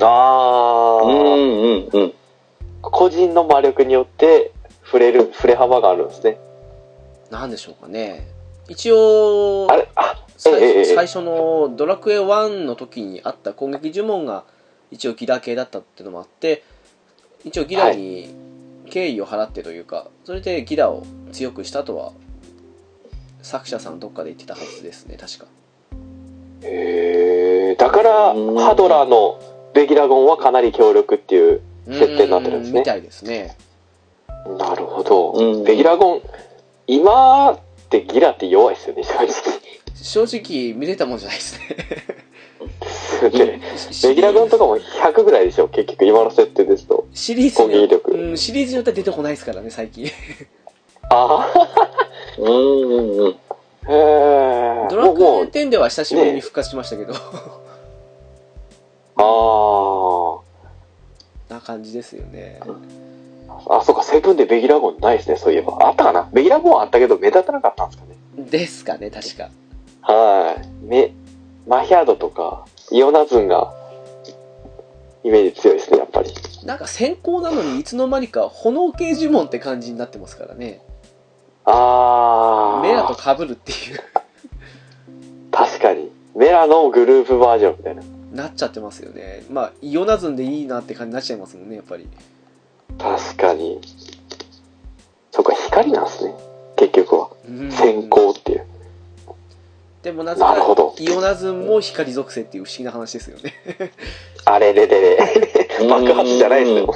[0.00, 2.12] あ、うん、うん、うん。
[2.80, 4.52] 個人の魔力によって
[4.86, 6.38] 触れる、触れ幅があるんですね。
[7.30, 8.26] なんでしょうかね。
[8.68, 9.88] 一応、あれ？
[9.94, 14.44] あ、最最初のドラクエ1の時にあった攻撃呪文が
[14.90, 16.62] 一応ギラ系だったっていうのもあって
[17.44, 18.34] 一応ギラに
[18.90, 22.12] 敬意を払ってというか、それでギラを強くしたとは
[23.42, 25.46] 作者さんどっかで言ってたはずですね確か。
[26.62, 28.56] へえだから、うん。
[28.56, 29.40] ハドラーの
[29.74, 31.60] ベギラゴンはかなり強力っていう。
[31.88, 32.80] 設定になってるんですね。
[32.80, 33.56] みたいですね
[34.46, 35.32] なるほど。
[35.32, 36.22] うんベギラゴン、
[36.86, 37.58] 今っ
[37.90, 39.26] てギラって弱いですよね、正直。
[39.94, 41.76] 正直見れたもんじゃないですね
[43.30, 43.60] で
[44.08, 47.06] ベギラゴンとかも100ぐらいでしょ、結局今の設定ですと。
[47.12, 50.08] シリーズ攻撃力うん、シリーズによっては出てこないですからね最近
[51.08, 51.48] あ
[52.38, 53.36] うん、うん、うん。
[53.86, 54.88] あ、へえ。
[54.90, 57.14] ドラクエもうもう、10では久しぶりに復活しましたけど、
[59.18, 60.40] あ
[61.48, 62.66] な感じですよねあ。
[63.68, 65.76] あ、そうか、セブンでベギラゴンないですね、そういえば。
[65.80, 66.28] あったかな？
[66.32, 68.16] ベギラゴンはあったけど、目立たなかったんですかね。
[68.50, 69.50] ですかね確か
[70.02, 70.84] はい。
[70.84, 71.12] め、
[71.66, 73.74] マヒャードとか、イオナズンが、
[75.24, 76.30] イメージ強いですね、やっぱり。
[76.64, 80.80] なんか先行なのにいつの間にか炎系呪文って感じになってますからね
[81.64, 82.82] ああ。
[82.82, 84.00] メラと被るっていう
[85.52, 86.10] 確かに。
[86.34, 88.02] メラのグループバージョンみたいな。
[88.32, 92.06] なっちゃってますよねまあイオナズンでいいなって感じになっちゃいますもんねやっぱり
[92.98, 93.80] 確かに。
[95.30, 96.34] そっか、光なんですね。
[96.76, 97.28] 結局は。
[97.48, 98.66] うん先行っていう。
[100.02, 103.54] でもなぜかなるほどイオナズンも光属性っていう不思議な話ですよね
[104.46, 105.18] あれれれれ。
[105.88, 106.94] 爆発じゃないですね、も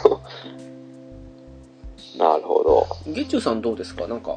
[2.15, 2.87] うなるほど。
[3.09, 4.07] ゲッチューさんどうですか？
[4.07, 4.37] なんか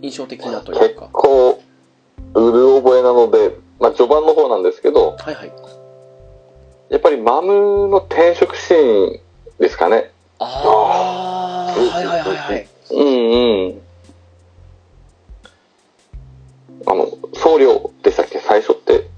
[0.00, 1.60] 印象的なという結か構、
[2.34, 5.52] うる覚えなので、まあ、序盤の方なんですけど、はいはい
[6.88, 9.20] やっぱりマムの転職シーン
[9.62, 10.10] ですかね。
[10.40, 10.44] あ
[11.70, 13.80] あはいはいはいはいうんうん。
[16.84, 18.40] あの、僧侶でしたっけ？
[18.40, 19.08] 最初って。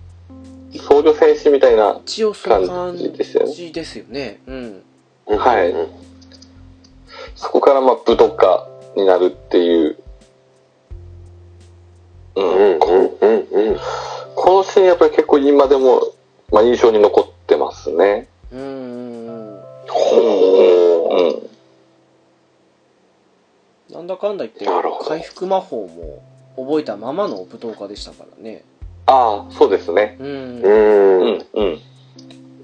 [0.77, 1.99] 僧侶戦士みたいな。
[2.45, 4.83] 感感じですよねじですよねうん
[5.27, 5.89] はいうん
[7.37, 9.97] そこからまあ武道家になるっていう。
[12.37, 12.87] ううんうんこ
[13.21, 13.79] うんうん。
[14.35, 16.03] このシーンやっぱり結構今でも、
[16.53, 18.29] まあ、印象に残ってますね。
[18.53, 19.61] うんうんうん
[21.15, 21.51] うんうん。
[23.95, 24.67] なんだかんだ言って
[25.07, 26.23] 回復魔法も
[26.57, 28.65] 覚えたままの舞踏家でしたからね
[29.07, 30.17] ああ、そうですね。
[30.19, 30.31] うん、う。
[30.33, 31.81] うんんうん。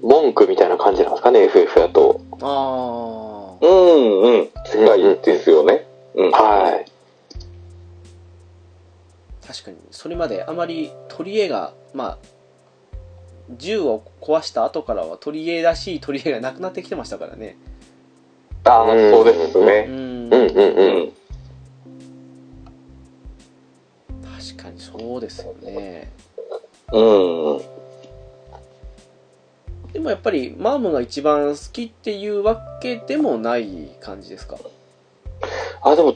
[0.01, 2.21] 文句みたいな感じなんですかね、FF やと。
[2.41, 4.49] ああうんうん。
[4.65, 5.85] 近いですよね。
[6.15, 6.31] うん。
[6.31, 6.91] はい。
[9.45, 12.17] 確かにそれまであまり取り柄がまあ
[13.57, 17.57] 銃を壊した後からは取り柄らしい取り柄がなくなってきてましたからね
[18.63, 19.85] ああ、そうですうね。
[19.85, 21.03] んうんうんううん。
[21.07, 21.11] ん。
[24.53, 26.11] 確かにそうですよね
[26.91, 27.61] うん。
[29.93, 34.57] でもやっぱりマームが一番好きっていうわけでもない感じですか？
[35.83, 36.15] あ、でも、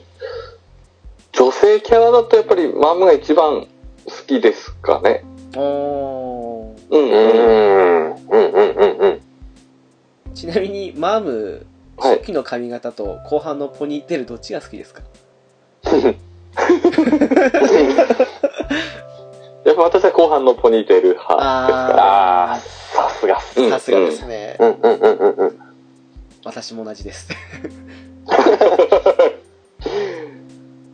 [1.33, 3.67] 女性キャラだとやっぱりマムが一番
[4.05, 5.25] 好きですかね。
[5.55, 6.97] あーうんう。
[6.97, 9.21] んうんうんうんうんうん。
[10.33, 15.01] ちなみにマームはい初期の髪型と後半のポニーテールどっちが好きですか？
[19.65, 21.43] やっぱ私は後半のポニーテール派ですか
[21.95, 22.51] ら。
[22.51, 25.59] ああ、さすがさすがですね、うんうんうんうんうん。
[26.43, 27.27] 私も同じです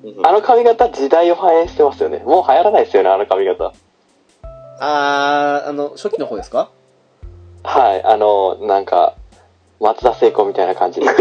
[0.04, 2.20] うん あの髪型時代を反映してますよね。
[2.26, 3.74] もう流行らないですよね、あの髪型。
[4.80, 6.70] あーあの初期の方ですか？
[7.64, 9.14] はい、あの、なんか、
[9.82, 11.08] 松田聖子みたいな感じで。
[11.08, 11.20] 確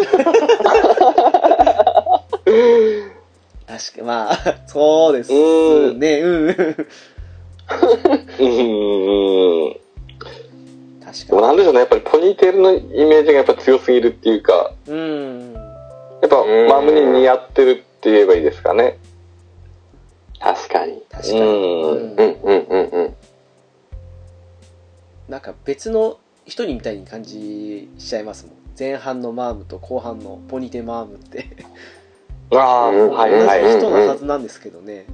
[3.99, 4.37] かまあ
[4.67, 6.55] そうですうんねうんうんう
[9.71, 9.77] ん。
[11.05, 14.93] 確でもかなんでしょうね、やっぱりポニーテールのイメージがやっぱ強すぎるっていうか、に。
[14.93, 15.53] うん。
[15.55, 15.61] や
[16.27, 18.99] っぱうんマムに似合ってるって言えばいいですかね。
[20.39, 21.03] 確かに。
[21.11, 21.41] 確かに。
[21.41, 23.15] うんうんうんうんうんうん。
[25.29, 26.19] なんか別の
[26.51, 28.55] 一人みたいに感じしちゃいますもん。
[28.77, 31.47] 前半のマームと後半のポニテマームって。
[32.51, 33.63] ああ、うんはい同はい。
[33.73, 35.07] じ人のはずなんですけどね。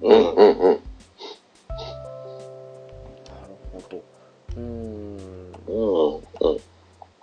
[0.00, 0.10] うん。
[0.10, 0.56] うんうん。
[0.56, 0.80] なる
[3.74, 4.02] ほど。
[4.56, 5.18] うーん。
[5.68, 6.14] うん。
[6.14, 6.22] うん。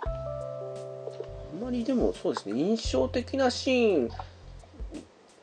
[0.06, 4.10] あんまりでもそうですね、印象的なシーン、う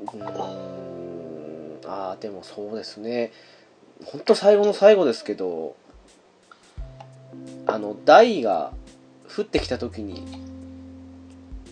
[0.05, 3.33] ーん、ああ、でもそうですね、
[4.05, 5.75] 本当最後の最後ですけど、
[7.65, 8.71] あの、台が
[9.35, 10.23] 降ってきた時に、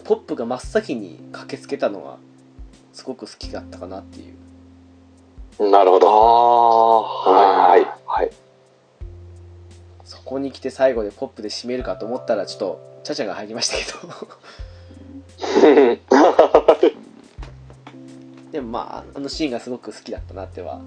[0.04, 2.18] ポップが真っ先に駆けつけたのは、
[2.94, 4.34] すごく好きだったかなってい
[5.60, 5.72] う。
[5.72, 6.10] なるほど。
[6.10, 7.02] ああ、
[7.32, 7.90] はいはい。
[8.06, 8.32] はい。
[10.04, 14.14] そこに来て最後でポップで締めるかと思ったら、ちょっと、チャチャが入りましたけど。
[18.52, 20.80] でもまあ、あのシーンがすごく好きだったなっては、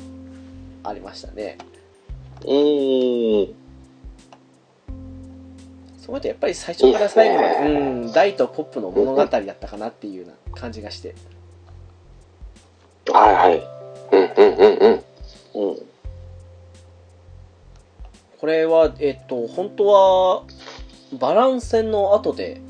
[0.84, 1.58] ありましたね。
[2.46, 3.54] うん。
[6.08, 11.14] そうやってやっぱり最初から最後まで、うん、大とポップの物語だったかなっていうような感じがして。
[13.12, 13.58] はいはい。
[14.12, 15.02] うんうんうん
[15.54, 15.68] うん。
[15.68, 15.78] うん。
[18.38, 20.44] これは、えっと、本当は、
[21.12, 22.62] バラン戦の後で、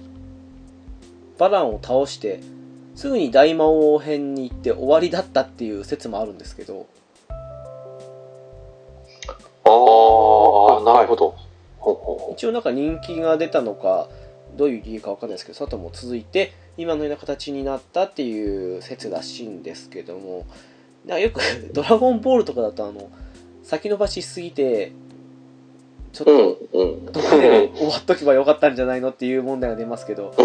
[1.38, 2.40] バランを倒して、
[2.96, 6.86] すぐに大魔王編に行って終わりだったっていう説もあるんですけど、
[9.64, 9.70] あ
[10.80, 11.47] あ、なるほど。
[12.32, 14.08] 一応なんか人気が出たのか、
[14.56, 20.46] どういう理由かわかんないですけど、その後も続いて、今のような形になったっていう説らしいんですけども、
[21.06, 21.40] なよく
[21.72, 23.10] ドラゴンボールとかだと、あの、
[23.62, 24.92] 先延ばししすぎて、
[26.12, 26.78] ちょっうんと、。
[26.78, 27.06] うん。
[27.12, 30.32] どこで終わっとけばよかったんじゃないのっていう問題が出ますけど、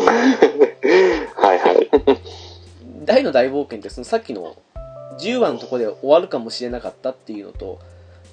[1.35, 1.89] はいはい。
[3.05, 4.55] 大の大冒険ってそのさっきの
[5.19, 7.79] 10話のところで終わるかもしれなかったっていうのと、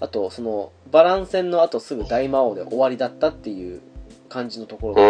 [0.00, 3.80] あとそのバラン戦の後すぐ大魔王で終わりだったっていう
[4.28, 5.06] 感じのところが、ん。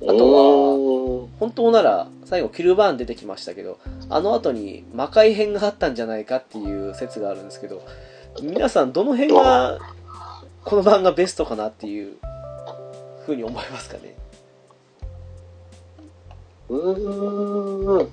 [0.00, 3.78] あとは本当なら最後キルバーン出てきましたけど、
[4.10, 7.82] あの後に魔界編があったんじゃないかっていう説があるんですけど、
[8.42, 9.78] 皆さんどの辺が
[10.64, 12.16] この版がベストかなっていう
[13.26, 14.14] ふうに思いますかね？
[16.68, 17.96] うん。
[17.98, 18.08] うん。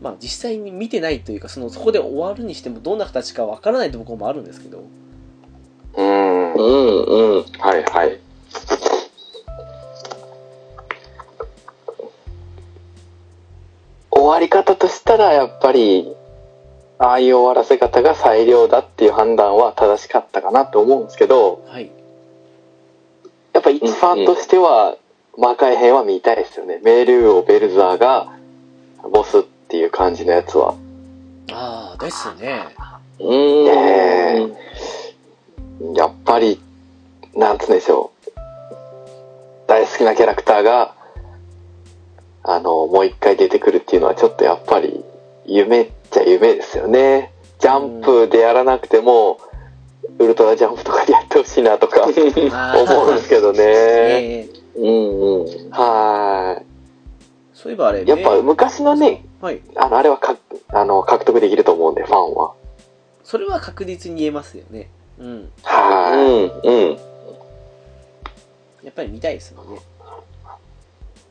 [0.00, 4.84] まあ実際に見てないというか、そのそこで終わるにしてもどんな形かわからないところもあるんですけど、
[5.96, 6.54] うん。
[6.54, 7.44] うんうん。
[7.58, 8.20] はいはい。
[14.10, 16.14] 終わり方としたら、やっぱり、
[16.98, 21.90] ああいう終わらせ方が最良だっていう判断は正しかったかなと思うんですけど、はい。
[23.52, 24.96] やっぱ一ファンとしては、
[25.36, 26.80] 魔界編は見たいですよね。
[26.82, 28.32] メール王ベルザーが、
[29.12, 30.74] ボスっていう感じのやつは。
[31.52, 32.74] ああ、ですね。
[33.20, 33.64] うん。
[33.66, 34.48] ね
[35.94, 36.58] やっぱり、
[37.36, 38.30] なんつうんでしょう。
[39.66, 40.94] 大好きなキャラクターが、
[42.44, 45.04] あの、もう一回出てくるっていうのはちょっとやっぱり、
[45.44, 47.30] 夢っちゃ夢ですよね。
[47.58, 49.38] ジャンプでやらなくても、
[50.18, 53.58] ウルトラジャンプとかでやってほしいなとか思うんですけどね。
[53.62, 55.70] ええうんうん。
[55.72, 56.62] は
[57.52, 58.08] そういえばあれ、い。
[58.08, 59.60] やっぱメ昔のね、はい。
[59.76, 60.36] あの、あれはか、
[60.68, 62.54] あの、獲得できると思うんで、ファンは。
[63.22, 64.88] それは確実に言えますよね。
[65.18, 65.40] うん。
[65.42, 66.98] うはんうん。
[68.82, 69.76] やっぱり見たいですもんね。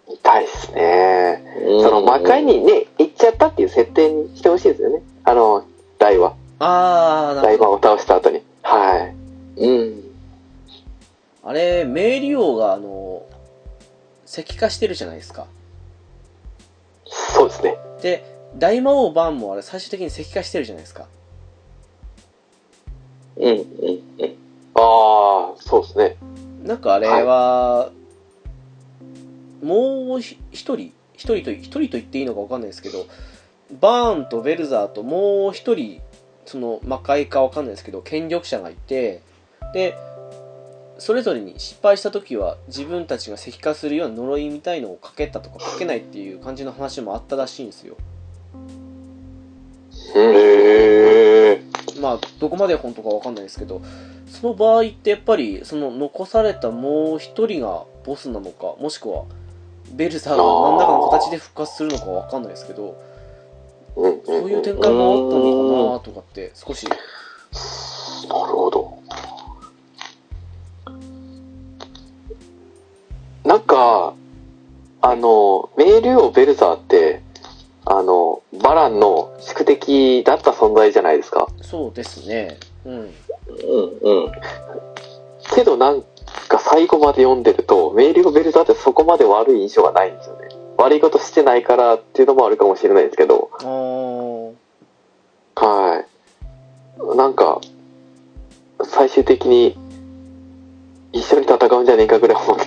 [0.07, 0.11] い。
[0.11, 1.43] 見たいですね。
[1.81, 5.01] その魔界にね、行っちゃったっていう設定にしてほしいですよね。
[5.25, 5.65] あの、
[5.99, 6.35] 大は。
[6.59, 7.71] ああ、なる大ほど。
[7.71, 8.41] 魔を倒した後に。
[8.63, 9.11] は
[9.57, 9.61] い。
[9.63, 10.03] うん。
[11.43, 13.23] あれ、メイリオが、あの、
[14.25, 15.47] 石化してるじゃないですか。
[17.09, 17.77] そうですね。
[18.01, 18.23] で、
[18.55, 21.07] 大魔王バーンもあれ、最終的に石化してるじゃないですか。
[23.37, 24.35] うんうんうん。
[24.75, 26.17] ああ、そうですね。
[26.63, 27.91] なんかあれは、
[29.61, 33.05] もうひ一人、一人と、一人と言っていいのか分かんないですけど、
[33.79, 36.01] バーンとベルザーともう一人、
[36.45, 39.21] その魔界か分かんないですけど、権力者がいて、
[39.73, 39.95] で、
[40.99, 47.97] それぞれに失敗した時は自分たちが石化するような呪いみたいのをかけたとかかけないっていう感じの話もあったらしいんですよ。
[50.15, 50.35] うん。
[50.35, 51.61] へえ。
[51.99, 53.81] まあ、どこまで本当かわかんないですけど、
[54.27, 59.25] その場合ってやっぱり、その残されたもう一人がボスなのか、もしくは、
[59.91, 62.97] ベルサーが何らかの形で復活するのかわかんないですけど、
[63.95, 64.21] うん。
[64.25, 66.87] そういう展開もあったのかなとかって、少し
[76.01, 77.21] の、メールオベルザーって、
[77.85, 81.47] あの、バランの宿敵だった存在じゃないですか。
[81.61, 82.57] そうですね。
[82.85, 82.93] うん。
[82.93, 83.09] うん、
[84.01, 84.31] うん。
[85.55, 86.03] けどなん
[86.49, 90.49] か最後まで読んでると、メールオベルザーってそこまで悪い印象がないんですよね。
[90.77, 93.49] 悪いことしてないからっていうのもあるかもしれないですけど、
[95.55, 97.17] はい。
[97.17, 97.61] なんか、
[98.83, 99.75] 最終的に
[101.13, 102.66] 一緒に戦うんじゃねえかぐらい思ってたんですけ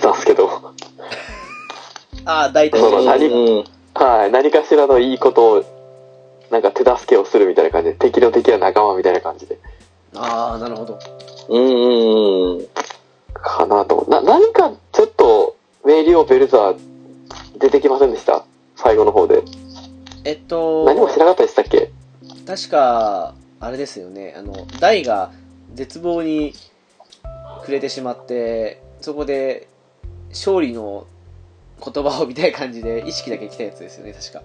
[2.31, 3.63] あー、大体そうだ何うん
[3.93, 4.31] はい。
[4.31, 5.63] 何かしらのいいことを、
[6.49, 9.57] なんか手助けをするみたいな感じで、敵の敵は仲間みたいな感じで、
[10.15, 10.99] ああ、なるほど。
[11.49, 12.67] うん、うん、うん。
[13.33, 14.05] かなと。
[14.09, 15.55] な、何かちょっと、
[15.85, 16.77] メイリオ・ベルザー
[17.57, 18.45] 出てきませんでした？
[18.75, 19.43] 最後の方で。
[20.23, 21.91] えっと、何もしなかったでしたっけ？
[22.45, 25.31] 確か、あれですよね、あの、ダイが
[25.73, 26.53] 絶望に
[27.63, 29.67] 暮れてしまって、そこで
[30.29, 31.07] 勝利の
[31.83, 34.43] 言葉をみたいな感じで意識だけ来たやつですよね、確か。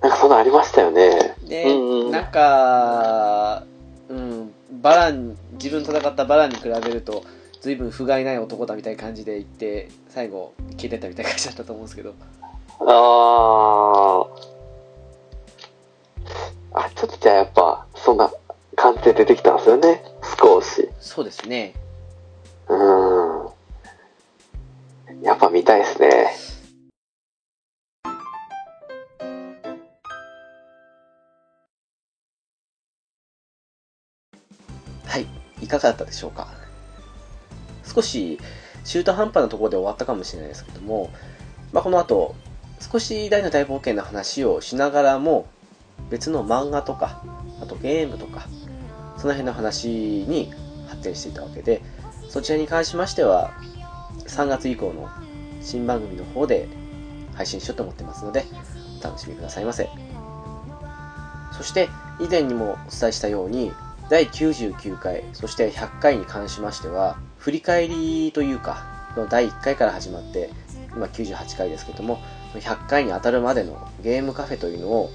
[0.00, 1.36] なんかそんなのありましたよね。
[1.46, 3.64] で、うんうんなんか、
[4.08, 4.52] うん、
[4.82, 7.24] バラン、自分戦ったバランに比べると、
[7.60, 12.14] 随分不甲斐ない男だみたいな感じで言って、最後、消えてったみたいな感じだったと思うんですけど。
[12.80, 14.42] あー。
[16.74, 18.32] あ、ちょっとじゃあやっぱ、そんな
[18.74, 20.02] 感じで出てきたんですよね。
[20.38, 20.88] 少し。
[21.00, 21.74] そうですね。
[22.68, 23.31] うーん。
[25.22, 26.34] やっぱ見たいですね。
[35.06, 35.26] はい、
[35.62, 36.48] いかがだったでしょうか？
[37.84, 38.40] 少し
[38.84, 41.10] 中途半端なところで終わったかもしれないですけども、
[41.72, 42.34] まあ、この後、
[42.80, 45.46] 少し大の大冒険の話をしながらも、
[46.10, 47.22] 別の漫画とか、
[47.60, 48.48] あとゲームとか、
[49.18, 50.52] その辺の話に
[50.88, 51.80] 発展していたわけで、
[52.28, 53.52] そちらに関しましては、
[54.32, 55.10] 3月以降の
[55.60, 56.66] 新番組の方で
[57.34, 58.46] 配信しようと思ってますので、
[59.00, 59.90] お楽しみくださいませ。
[61.52, 63.72] そして、以前にもお伝えしたように、
[64.08, 70.48] 第99回、そして100回に関しましては、振り返りというか、の第1回から始まって、
[70.94, 72.18] 今98回ですけども、
[72.54, 75.10] 100回に当たるまでのゲームカフェというのを、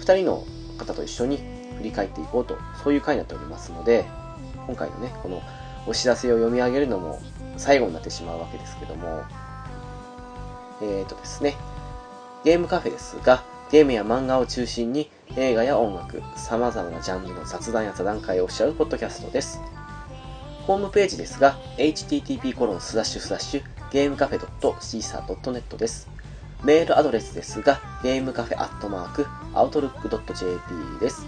[0.00, 0.44] 2人の
[0.78, 1.38] 方と一緒に
[1.78, 4.04] 振り返っていこうと、そういう回になっておりますので、
[4.68, 5.42] 今回のね、この
[5.86, 7.20] お知らせを読み上げるのも
[7.56, 9.24] 最後になってしまうわけですけども、
[10.82, 11.56] えーとですね、
[12.44, 19.60] ゲームカフェですが、ゲームや漫画を中心に映画や音楽、様々なジャンルの雑談や座談会をおっしゃうポッドキャストです。
[20.66, 26.08] ホームページですが、http コロンスラッシュスラッシュゲームカフェ .caesar.net です。
[26.64, 31.26] メールアドレスですが、ゲームカフェアットマーク、アウトルック .jp です。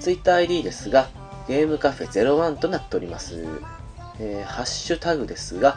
[0.00, 1.08] ツイッター ID ですが、
[1.46, 3.46] ゲームカフェ01となっております。
[4.20, 5.76] えーハッシュタグですが、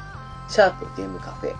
[0.50, 1.56] シャープゲームカフェ、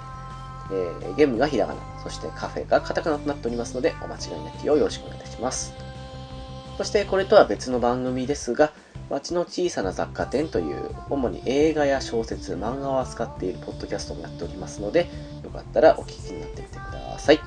[0.72, 5.74] えーゲームがひらがな、そしてカフェがカタカナとなっておりますので、お間違いなきようよろしくお願いいたします。
[6.78, 8.72] そしてこれとは別の番組ですが、
[9.10, 15.10] 街の小さな雑貨店という、主に映画や小説、漫画を扱っているポッドキャストもやっておりますので、
[15.44, 17.40] よかったらお聞きになってみてください。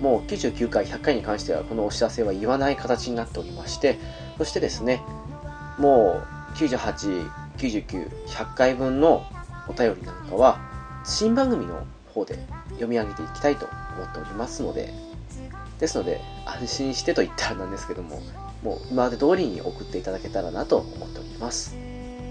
[0.00, 3.98] もう99回、100回に関してはこのお知らせは言わない形になっておりまして、
[4.36, 5.02] そしてですね、
[5.78, 9.26] もう98、99、100回分の
[9.68, 10.58] お便りなんかは、
[11.04, 12.38] 新番組の方で
[12.70, 14.92] 読み上げていきたいと思っておりますので、
[15.78, 18.20] ですので、安心してと言ったらなんですけども、
[18.62, 21.76] もう今まで通りに送っていただけたらなと思っております。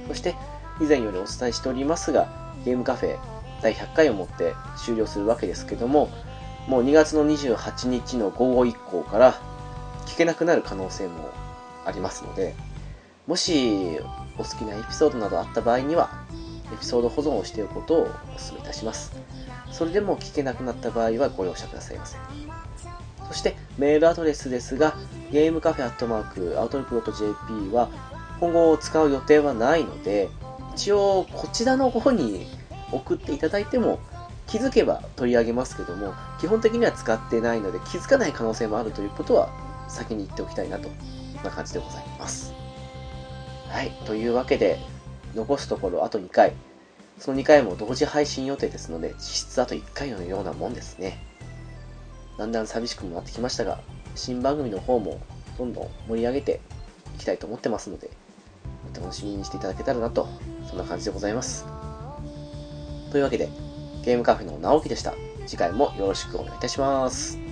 [0.07, 0.35] そして、
[0.79, 2.27] 以前よりお伝えしておりますが、
[2.65, 3.17] ゲームカフェ
[3.61, 6.09] 第100回をもって終了するわけですけども、
[6.67, 9.33] もう2月の28日の午後以降から
[10.05, 11.29] 聞けなくなる可能性も
[11.85, 12.55] ありますので、
[13.25, 13.99] もし
[14.37, 16.09] お好きなエピソードなどあった場合には、
[16.73, 18.05] エピソード保存をしておくことをお
[18.37, 19.11] 勧めいたします。
[19.71, 22.17] それでも聞けなくなった場合はご容赦くださいませ。
[23.27, 24.95] そしてメールアドレスですが、
[25.31, 27.89] ゲームカフェアットマークアウトルック .jp は
[28.39, 30.29] 今後使う予定はないので、
[30.75, 32.47] 一応こちらの方に
[32.91, 33.99] 送っていただいても
[34.47, 39.49] 気づけば取り上げますけども、基本的には使ってないので気づかない可能性もあるということは
[39.89, 40.89] 先に言っておきたいなと、
[41.43, 42.66] な感じでございます。
[43.69, 44.79] はい、というわけで、
[45.35, 46.53] 残すところあと2回。
[47.19, 51.19] その2回も同時配信予定ですので、実質あと1回のようなもんですね。
[52.37, 53.79] だんだん寂しくもなってきましたが、
[54.15, 55.19] 新番組の方も
[55.57, 56.61] どんどん盛り上げて
[57.15, 58.09] いきたいと思ってますので、
[58.93, 60.27] お楽しみにしていただけたらなと、
[60.67, 61.65] そんな感じでございます。
[63.11, 63.49] というわけで、
[64.03, 65.13] ゲームカフェの直樹でした。
[65.45, 67.46] 次回もよろしくお願いいたします。